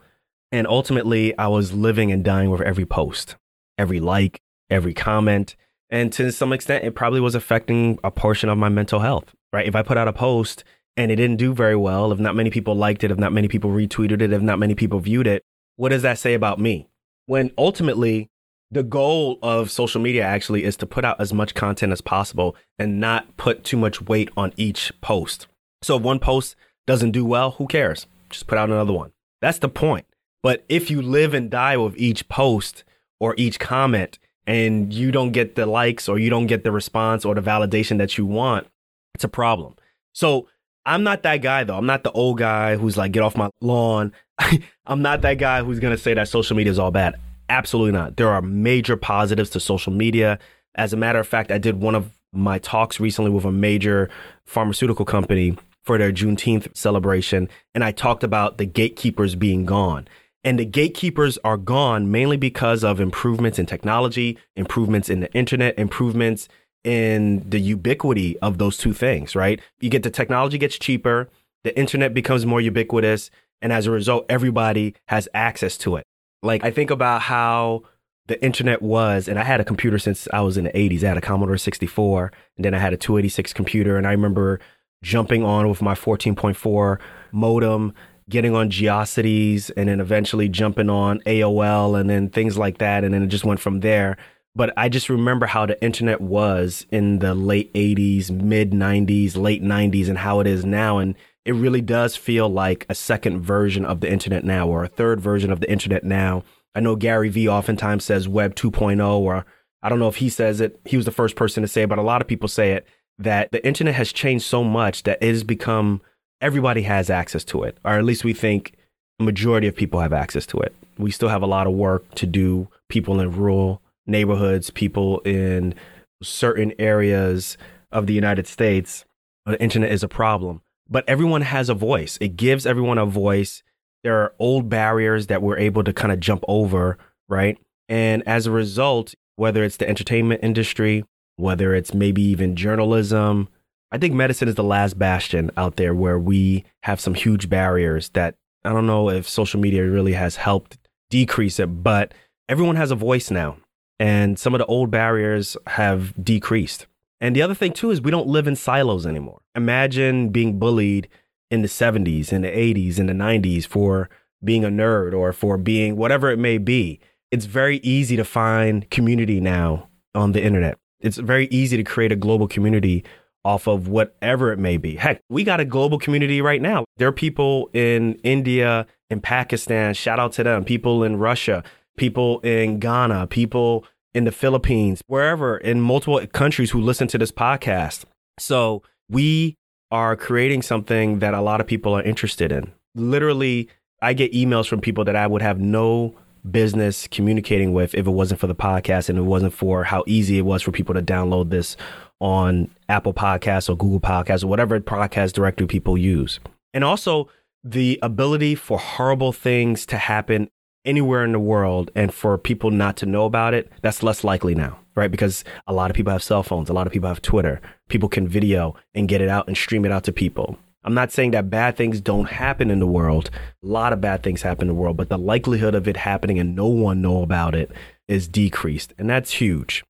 And 0.51 0.67
ultimately, 0.67 1.37
I 1.39 1.49
was 1.49 1.73
living 1.73 2.13
and 2.13 2.25
dying 2.25 2.51
with 2.51 2.61
every 2.61 2.85
post, 2.87 3.37
every 3.79 4.01
like, 4.01 4.41
every 4.71 4.95
comment. 4.95 5.57
And 5.91 6.13
to 6.15 6.33
some 6.33 6.53
extent, 6.53 6.85
it 6.85 6.95
probably 6.95 7.21
was 7.21 7.35
affecting 7.35 7.99
a 8.03 8.11
portion 8.11 8.49
of 8.49 8.59
my 8.59 8.69
mental 8.69 9.01
health, 9.01 9.35
right? 9.53 9.67
If 9.67 9.77
I 9.77 9.83
put 9.83 9.99
out 9.99 10.09
a 10.09 10.13
post 10.13 10.65
and 10.97 11.11
it 11.11 11.17
didn't 11.17 11.37
do 11.37 11.53
very 11.53 11.77
well, 11.77 12.13
if 12.13 12.19
not 12.19 12.35
many 12.35 12.51
people 12.51 12.75
liked 12.75 13.05
it, 13.05 13.11
if 13.11 13.19
not 13.19 13.33
many 13.33 13.49
people 13.49 13.71
retweeted 13.71 14.23
it, 14.23 14.33
if 14.33 14.43
not 14.43 14.59
many 14.59 14.75
people 14.75 15.01
viewed 15.01 15.27
it, 15.27 15.43
what 15.77 15.91
does 15.91 16.03
that 16.03 16.19
say 16.19 16.35
about 16.35 16.59
me? 16.59 16.89
When 17.27 17.51
ultimately, 17.57 18.29
the 18.71 18.83
goal 18.83 19.39
of 19.43 19.71
social 19.71 20.01
media 20.01 20.25
actually 20.25 20.65
is 20.65 20.79
to 20.79 20.87
put 20.87 21.05
out 21.05 21.21
as 21.21 21.33
much 21.33 21.55
content 21.55 21.93
as 21.93 22.01
possible 22.01 22.57
and 22.79 22.99
not 22.99 23.37
put 23.37 23.65
too 23.65 23.77
much 23.77 24.01
weight 24.01 24.31
on 24.35 24.55
each 24.57 24.91
post. 25.03 25.47
So 25.83 25.97
if 25.97 26.03
one 26.03 26.19
post 26.19 26.57
doesn't 26.87 27.11
do 27.11 27.25
well, 27.25 27.53
who 27.53 27.67
cares? 27.67 28.07
Just 28.31 28.47
put 28.47 28.57
out 28.57 28.71
another 28.71 28.95
one. 28.95 29.13
That's 29.43 29.59
the 29.59 29.69
point. 29.69 30.07
But 30.43 30.65
if 30.71 30.91
you 30.91 31.03
live 31.03 31.35
and 31.35 31.51
die 31.51 31.77
with 31.77 31.97
each 31.99 32.29
post 32.31 32.83
or 33.23 33.37
each 33.39 33.61
comment, 33.61 34.19
and 34.49 34.93
you 34.93 35.13
don't 35.13 35.31
get 35.31 35.55
the 35.55 35.65
likes 35.65 36.09
or 36.09 36.19
you 36.19 36.29
don't 36.29 36.49
get 36.49 36.65
the 36.65 36.73
response 36.73 37.25
or 37.25 37.37
the 37.37 37.41
validation 37.41 37.99
that 37.99 38.19
you 38.19 38.27
want, 38.27 38.67
it's 39.15 39.23
a 39.23 39.29
problem. 39.29 39.77
So 40.13 40.49
I'm 40.85 41.05
not 41.05 41.23
that 41.23 41.37
guy 41.37 41.63
though. 41.63 41.77
I'm 41.79 41.87
not 41.87 42.03
the 42.03 42.11
old 42.11 42.39
guy 42.39 42.75
who's 42.75 42.97
like, 42.97 43.13
get 43.13 43.23
off 43.23 43.37
my 43.37 43.49
lawn. 43.61 44.13
I'm 44.87 45.03
not 45.03 45.21
that 45.21 45.39
guy 45.39 45.63
who's 45.63 45.79
going 45.79 45.97
to 45.97 46.03
say 46.03 46.15
that 46.15 46.27
social 46.27 46.57
media 46.57 46.73
is 46.73 46.81
all 46.81 46.91
bad. 46.91 47.15
Absolutely 47.49 47.93
not. 47.93 48.17
There 48.17 48.29
are 48.29 48.43
major 48.43 48.97
positives 48.97 49.51
to 49.51 49.61
social 49.61 49.93
media. 49.93 50.41
As 50.75 50.93
a 50.93 50.97
matter 50.97 51.21
of 51.21 51.29
fact, 51.29 51.53
I 51.53 51.59
did 51.59 51.81
one 51.81 51.95
of 51.95 52.11
my 52.33 52.59
talks 52.59 52.99
recently 52.99 53.31
with 53.31 53.45
a 53.45 53.53
major 53.53 54.11
pharmaceutical 54.47 55.05
company 55.05 55.57
for 55.85 55.97
their 55.97 56.11
Juneteenth 56.11 56.77
celebration, 56.77 57.49
and 57.75 57.85
I 57.85 57.93
talked 57.93 58.25
about 58.25 58.59
the 58.59 58.67
gatekeepers 58.67 59.35
being 59.35 59.65
gone. 59.65 60.09
And 60.45 60.59
the 60.59 60.65
gatekeepers 60.65 61.39
are 61.45 61.57
gone 61.57 62.11
mainly 62.11 62.37
because 62.37 62.83
of 62.83 63.01
improvements 63.01 63.59
in 63.59 63.67
technology, 63.67 64.39
improvements 64.57 65.09
in 65.09 65.21
the 65.21 65.33
internet, 65.33 65.79
improvements 65.79 66.49
in 66.85 67.49
the 67.49 67.61
ubiquity 67.61 68.39
of 68.41 68.59
those 68.59 68.77
two 68.77 68.93
things, 68.93 69.37
right? 69.37 69.61
You 69.81 69.89
get 69.89 70.03
the 70.03 70.11
technology 70.11 70.59
gets 70.59 70.79
cheaper, 70.79 71.29
the 71.63 71.77
internet 71.79 72.13
becomes 72.13 72.45
more 72.45 72.61
ubiquitous, 72.61 73.31
and 73.61 73.73
as 73.73 73.87
a 73.87 73.93
result, 73.93 74.27
everybody 74.29 74.97
has 75.07 75.29
access 75.33 75.79
to 75.79 75.97
it. 75.97 76.05
Like 76.43 76.65
I 76.65 76.73
think 76.73 76.91
about 76.91 77.23
how 77.23 77.83
the 78.27 78.43
internet 78.43 78.83
was, 78.83 79.29
and 79.29 79.39
I 79.39 79.45
had 79.45 79.61
a 79.61 79.65
computer 79.65 79.99
since 79.99 80.27
I 80.33 80.41
was 80.41 80.57
in 80.57 80.65
the 80.65 80.71
80s. 80.71 81.05
I 81.05 81.09
had 81.09 81.19
a 81.19 81.21
Commodore 81.21 81.57
64, 81.57 82.33
and 82.57 82.65
then 82.65 82.75
I 82.75 82.79
had 82.79 82.93
a 82.93 82.97
286 82.97 83.53
computer, 83.53 83.97
and 83.97 84.07
I 84.07 84.11
remember 84.11 84.59
jumping 85.03 85.45
on 85.45 85.69
with 85.69 85.83
my 85.83 85.95
14.4 85.95 86.99
modem 87.33 87.95
getting 88.29 88.55
on 88.55 88.71
Geocities 88.71 89.71
and 89.77 89.89
then 89.89 90.01
eventually 90.01 90.49
jumping 90.49 90.91
on 90.91 91.21
AOL 91.21 91.99
and 91.99 92.09
then 92.09 92.29
things 92.29 92.57
like 92.57 92.79
that. 92.79 93.05
And 93.05 93.13
then 93.13 93.23
it 93.23 93.29
just 93.29 93.45
went 93.45 93.61
from 93.61 93.81
there. 93.81 94.17
But 94.55 94.73
I 94.77 94.89
just 94.89 95.09
remember 95.09 95.47
how 95.47 95.65
the 95.67 95.83
internet 95.83 96.21
was 96.21 96.87
in 96.91 97.21
the 97.21 97.35
late 97.35 97.73
80s, 97.73 98.31
mid 98.31 98.73
90s, 98.73 99.37
late 99.37 99.63
90s, 99.63 100.09
and 100.09 100.19
how 100.19 100.41
it 100.41 100.47
is 100.47 100.65
now. 100.65 100.99
And 100.99 101.15
it 101.45 101.55
really 101.55 101.81
does 101.81 102.17
feel 102.17 102.49
like 102.49 102.87
a 102.89 102.95
second 102.95 103.41
version 103.41 103.85
of 103.85 104.01
the 104.01 104.11
internet 104.11 104.45
now 104.45 104.69
or 104.69 104.85
a 104.85 104.89
third 104.89 105.21
version 105.21 105.51
of 105.51 105.61
the 105.61 105.71
internet 105.71 106.05
now. 106.05 106.45
I 106.75 106.81
know 106.81 106.97
Gary 106.97 107.29
Vee 107.29 107.49
oftentimes 107.49 108.05
says 108.05 108.29
Web 108.29 108.55
2.0, 108.55 109.19
or 109.19 109.47
I 109.83 109.89
don't 109.89 109.99
know 109.99 110.09
if 110.09 110.17
he 110.17 110.29
says 110.29 110.61
it. 110.61 110.81
He 110.85 110.97
was 110.97 111.07
the 111.07 111.13
first 111.13 111.35
person 111.35 111.63
to 111.63 111.69
say 111.69 111.83
it, 111.83 111.89
but 111.89 111.99
a 111.99 112.03
lot 112.03 112.21
of 112.21 112.29
people 112.29 112.49
say 112.49 112.73
it 112.73 112.87
that 113.19 113.51
the 113.53 113.65
internet 113.67 113.95
has 113.95 114.13
changed 114.13 114.45
so 114.45 114.65
much 114.65 115.03
that 115.05 115.19
it 115.23 115.29
has 115.29 115.45
become 115.45 116.01
everybody 116.43 116.83
has 116.83 117.09
access 117.09 117.45
to 117.45 117.63
it, 117.63 117.79
or 117.85 117.93
at 117.93 118.05
least 118.05 118.25
we 118.25 118.35
think 118.35 118.75
majority 119.19 119.69
of 119.69 119.77
people 119.77 120.01
have 120.01 120.13
access 120.13 120.45
to 120.47 120.59
it. 120.59 120.75
We 120.99 121.11
still 121.11 121.29
have 121.29 121.43
a 121.43 121.47
lot 121.47 121.67
of 121.67 121.73
work 121.73 122.15
to 122.17 122.27
do. 122.27 122.69
People 122.89 123.21
in 123.21 123.33
rural 123.33 123.81
neighborhoods, 124.07 124.69
people 124.69 125.21
in 125.21 125.75
certain 126.23 126.73
areas 126.79 127.57
of 127.91 128.07
the 128.07 128.13
United 128.13 128.47
States, 128.47 129.05
the 129.47 129.61
internet 129.63 129.93
is 129.93 130.03
a 130.03 130.09
problem. 130.09 130.61
But 130.91 131.09
everyone 131.09 131.43
has 131.43 131.69
a 131.69 131.75
voice. 131.75 132.19
It 132.21 132.37
gives 132.37 132.67
everyone 132.67 132.99
a 132.99 133.07
voice. 133.07 133.63
There 134.03 134.19
are 134.19 134.35
old 134.39 134.69
barriers 134.69 135.29
that 135.29 135.43
we're 135.43 135.59
able 135.59 135.85
to 135.85 135.93
kind 135.93 136.13
of 136.13 136.21
jump 136.21 136.45
over, 136.49 136.99
right? 137.29 137.57
And 137.89 138.23
as 138.27 138.47
a 138.47 138.51
result, 138.51 139.15
whether 139.37 139.65
it's 139.65 139.77
the 139.79 139.89
entertainment 139.89 140.41
industry, 140.43 141.05
whether 141.37 141.75
it's 141.75 141.95
maybe 141.95 142.23
even 142.23 142.57
journalism, 142.57 143.49
I 143.93 143.99
think 143.99 144.15
medicine 144.15 144.49
is 144.49 144.55
the 144.55 144.65
last 144.65 144.99
bastion 144.99 145.51
out 145.55 145.77
there 145.77 145.95
where 145.95 146.19
we 146.19 146.65
have 146.85 146.99
some 146.99 147.13
huge 147.13 147.51
barriers 147.51 148.09
that 148.11 148.37
I 148.65 148.71
don't 148.71 148.87
know 148.87 149.11
if 149.11 149.29
social 149.29 149.61
media 149.61 149.85
really 149.85 150.15
has 150.15 150.37
helped 150.37 150.79
decrease 151.11 151.61
it, 151.61 151.67
but 151.67 152.15
everyone 152.49 152.77
has 152.77 152.91
a 152.91 152.97
voice 152.97 153.31
now. 153.31 153.59
And 154.01 154.39
some 154.39 154.55
of 154.55 154.61
the 154.61 154.67
old 154.67 154.91
barriers 154.91 155.59
have 155.67 156.25
decreased. 156.25 156.87
And 157.21 157.37
the 157.37 157.43
other 157.43 157.55
thing, 157.55 157.75
too, 157.75 157.91
is 157.91 158.01
we 158.01 158.11
don't 158.11 158.27
live 158.27 158.49
in 158.49 158.57
silos 158.57 159.07
anymore. 159.07 159.43
Imagine 159.55 160.31
being 160.31 160.59
bullied 160.59 161.07
in 161.51 161.61
the 161.61 161.69
70s, 161.69 162.33
in 162.33 162.41
the 162.41 162.49
80s, 162.49 162.99
in 162.99 163.07
the 163.07 163.13
90s 163.13 163.67
for 163.67 164.09
being 164.43 164.65
a 164.65 164.71
nerd 164.71 165.13
or 165.13 165.35
for 165.35 165.59
being 165.59 165.97
whatever 165.97 166.31
it 166.31 166.39
may 166.39 166.57
be. 166.57 166.99
It's 167.31 167.45
very 167.45 167.77
easy 167.79 168.17
to 168.17 168.25
find 168.25 168.89
community 168.91 169.39
now 169.39 169.91
on 170.15 170.33
the 170.33 170.43
internet. 170.43 170.79
It's 171.01 171.19
very 171.19 171.47
easy 171.49 171.77
to 171.77 171.85
create 171.85 172.11
a 172.11 172.17
global 172.17 172.49
community 172.49 173.05
off 173.45 173.67
of 173.67 173.89
whatever 173.89 174.53
it 174.53 174.59
may 174.59 174.77
be. 174.77 174.97
Heck, 174.97 175.21
we 175.29 175.45
got 175.45 175.61
a 175.61 175.65
global 175.65 175.99
community 175.99 176.41
right 176.41 176.63
now. 176.63 176.85
There 176.97 177.09
are 177.09 177.13
people 177.13 177.71
in 177.73 178.15
India 178.23 178.87
and 179.11 179.23
Pakistan, 179.23 179.95
shout 179.95 180.19
out 180.19 180.33
to 180.33 180.45
them, 180.45 180.65
people 180.65 181.05
in 181.05 181.17
Russia, 181.17 181.63
people 181.97 182.41
in 182.41 182.79
Ghana, 182.79 183.27
people 183.29 183.85
in 184.15 184.25
the 184.25 184.33
Philippines, 184.33 185.03
wherever 185.07 185.57
in 185.57 185.81
multiple 185.81 186.25
countries 186.29 186.71
who 186.71 186.81
listen 186.81 187.09
to 187.09 187.19
this 187.19 187.33
podcast. 187.33 188.05
So 188.39 188.83
we 189.09 189.57
are 189.91 190.17
creating 190.17 190.63
something 190.63 191.19
that 191.19 191.35
a 191.35 191.41
lot 191.41 191.61
of 191.61 191.67
people 191.67 191.95
are 191.95 192.03
interested 192.03 192.53
in. 192.53 192.73
Literally, 192.95 193.69
I 194.01 194.15
get 194.15 194.33
emails 194.33 194.67
from 194.67 194.81
people 194.81 195.05
that 195.05 195.17
I 195.17 195.27
would 195.27 195.43
have 195.43 195.61
no 195.61 196.15
business 196.51 197.07
communicating 197.09 197.73
with 197.73 197.95
if 197.95 198.07
it 198.07 198.11
wasn't 198.11 198.41
for 198.41 198.47
the 198.47 198.55
podcast 198.55 199.09
and 199.09 199.19
it 199.19 199.23
wasn't 199.23 199.53
for 199.53 199.85
how 199.85 200.03
easy 200.07 200.39
it 200.39 200.43
was 200.43 200.63
for 200.63 200.73
people 200.73 200.95
to 200.95 201.03
download 201.03 201.51
this 201.51 201.77
on 202.23 202.71
Apple 202.89 203.13
Podcasts 203.13 203.69
or 203.69 203.77
Google 203.77 203.99
Podcasts 203.99 204.45
or 204.45 204.47
whatever 204.47 204.79
podcast 204.79 205.33
directory 205.33 205.67
people 205.67 205.99
use. 205.99 206.39
And 206.73 206.85
also 206.85 207.29
the 207.65 207.99
ability 208.01 208.55
for 208.55 208.79
horrible 208.79 209.33
things 209.33 209.85
to 209.87 209.99
happen 209.99 210.49
anywhere 210.85 211.25
in 211.25 211.33
the 211.33 211.41
world 211.41 211.91
and 211.97 212.15
for 212.15 212.39
people 212.39 212.71
not 212.71 212.97
to 212.99 213.07
know 213.07 213.25
about 213.25 213.55
it, 213.55 213.71
that's 213.83 214.05
less 214.05 214.23
likely 214.23 214.55
now, 214.55 214.79
right? 214.95 215.11
Because 215.11 215.43
a 215.67 215.73
lot 215.73 215.91
of 215.91 215.97
people 215.97 216.13
have 216.13 216.23
cell 216.23 216.45
phones, 216.45 216.71
a 216.71 216.73
lot 216.73 216.87
of 216.87 216.93
people 216.93 217.09
have 217.09 217.23
Twitter. 217.23 217.61
People 217.89 218.09
can 218.09 218.29
video 218.29 218.77
and 218.95 219.09
get 219.09 219.21
it 219.21 219.29
out 219.29 219.49
and 219.49 219.57
stream 219.57 219.85
it 219.85 219.91
out 219.91 220.05
to 220.05 220.13
people. 220.13 220.57
I'm 220.85 220.95
not 220.95 221.11
saying 221.11 221.33
that 221.33 221.51
bad 221.51 221.77
things 221.77 222.01
don't 222.01 222.29
happen 222.29 222.71
in 222.71 222.79
the 222.79 222.87
world. 222.87 223.31
A 223.65 223.67
lot 223.67 223.93
of 223.93 224.01
bad 224.01 224.23
things 224.23 224.43
happen 224.43 224.69
in 224.69 224.75
the 224.75 224.81
world, 224.81 224.97
but 224.97 225.09
the 225.09 225.19
likelihood 225.19 225.75
of 225.75 225.89
it 225.89 225.97
happening 225.97 226.39
and 226.39 226.55
no 226.55 226.67
one 226.67 227.03
know 227.03 227.23
about 227.23 227.57
it 227.57 227.73
is 228.07 228.29
decreased, 228.29 228.93
and 228.97 229.11
that's 229.11 229.33
huge. 229.33 229.85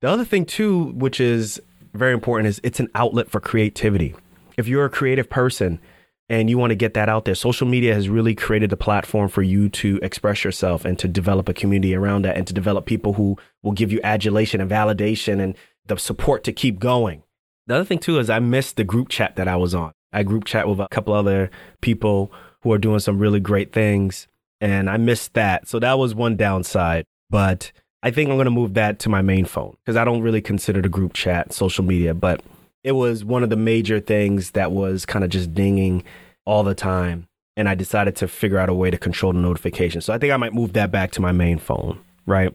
The 0.00 0.08
other 0.08 0.24
thing 0.24 0.44
too, 0.44 0.92
which 0.92 1.18
is 1.18 1.60
very 1.92 2.12
important, 2.12 2.48
is 2.48 2.60
it's 2.62 2.80
an 2.80 2.88
outlet 2.94 3.30
for 3.30 3.40
creativity. 3.40 4.14
If 4.56 4.68
you're 4.68 4.84
a 4.84 4.90
creative 4.90 5.30
person, 5.30 5.80
and 6.28 6.50
you 6.50 6.58
want 6.58 6.70
to 6.70 6.76
get 6.76 6.94
that 6.94 7.08
out 7.08 7.24
there. 7.24 7.34
Social 7.34 7.66
media 7.66 7.94
has 7.94 8.08
really 8.08 8.34
created 8.34 8.72
a 8.72 8.76
platform 8.76 9.28
for 9.28 9.42
you 9.42 9.68
to 9.70 9.98
express 10.02 10.44
yourself 10.44 10.84
and 10.84 10.98
to 10.98 11.08
develop 11.08 11.48
a 11.48 11.54
community 11.54 11.94
around 11.94 12.24
that 12.24 12.36
and 12.36 12.46
to 12.46 12.52
develop 12.52 12.86
people 12.86 13.14
who 13.14 13.36
will 13.62 13.72
give 13.72 13.90
you 13.90 14.00
adulation 14.04 14.60
and 14.60 14.70
validation 14.70 15.40
and 15.40 15.56
the 15.86 15.96
support 15.96 16.44
to 16.44 16.52
keep 16.52 16.78
going. 16.78 17.22
The 17.66 17.76
other 17.76 17.84
thing 17.84 17.98
too 17.98 18.18
is 18.18 18.28
I 18.28 18.40
missed 18.40 18.76
the 18.76 18.84
group 18.84 19.08
chat 19.08 19.36
that 19.36 19.48
I 19.48 19.56
was 19.56 19.74
on. 19.74 19.92
I 20.12 20.22
group 20.22 20.44
chat 20.44 20.68
with 20.68 20.80
a 20.80 20.88
couple 20.90 21.14
other 21.14 21.50
people 21.80 22.32
who 22.62 22.72
are 22.72 22.78
doing 22.78 23.00
some 23.00 23.18
really 23.18 23.40
great 23.40 23.72
things 23.72 24.28
and 24.60 24.90
I 24.90 24.96
missed 24.96 25.34
that. 25.34 25.68
So 25.68 25.78
that 25.78 25.98
was 25.98 26.14
one 26.14 26.36
downside, 26.36 27.04
but 27.30 27.72
I 28.02 28.10
think 28.10 28.30
I'm 28.30 28.36
going 28.36 28.44
to 28.44 28.50
move 28.50 28.74
that 28.74 28.98
to 29.00 29.08
my 29.08 29.22
main 29.22 29.44
phone 29.44 29.76
because 29.84 29.96
I 29.96 30.04
don't 30.04 30.22
really 30.22 30.40
consider 30.40 30.80
the 30.80 30.88
group 30.88 31.14
chat 31.14 31.52
social 31.52 31.84
media, 31.84 32.14
but 32.14 32.42
it 32.84 32.92
was 32.92 33.24
one 33.24 33.42
of 33.42 33.50
the 33.50 33.56
major 33.56 33.98
things 33.98 34.52
that 34.52 34.70
was 34.70 35.04
kind 35.04 35.24
of 35.24 35.30
just 35.30 35.52
dinging 35.52 36.04
all 36.44 36.62
the 36.62 36.74
time. 36.74 37.26
And 37.56 37.68
I 37.68 37.74
decided 37.74 38.14
to 38.16 38.28
figure 38.28 38.58
out 38.58 38.68
a 38.68 38.74
way 38.74 38.90
to 38.90 38.98
control 38.98 39.32
the 39.32 39.40
notifications. 39.40 40.04
So 40.04 40.12
I 40.12 40.18
think 40.18 40.32
I 40.32 40.36
might 40.36 40.54
move 40.54 40.74
that 40.74 40.92
back 40.92 41.10
to 41.12 41.20
my 41.20 41.32
main 41.32 41.58
phone, 41.58 41.98
right? 42.24 42.54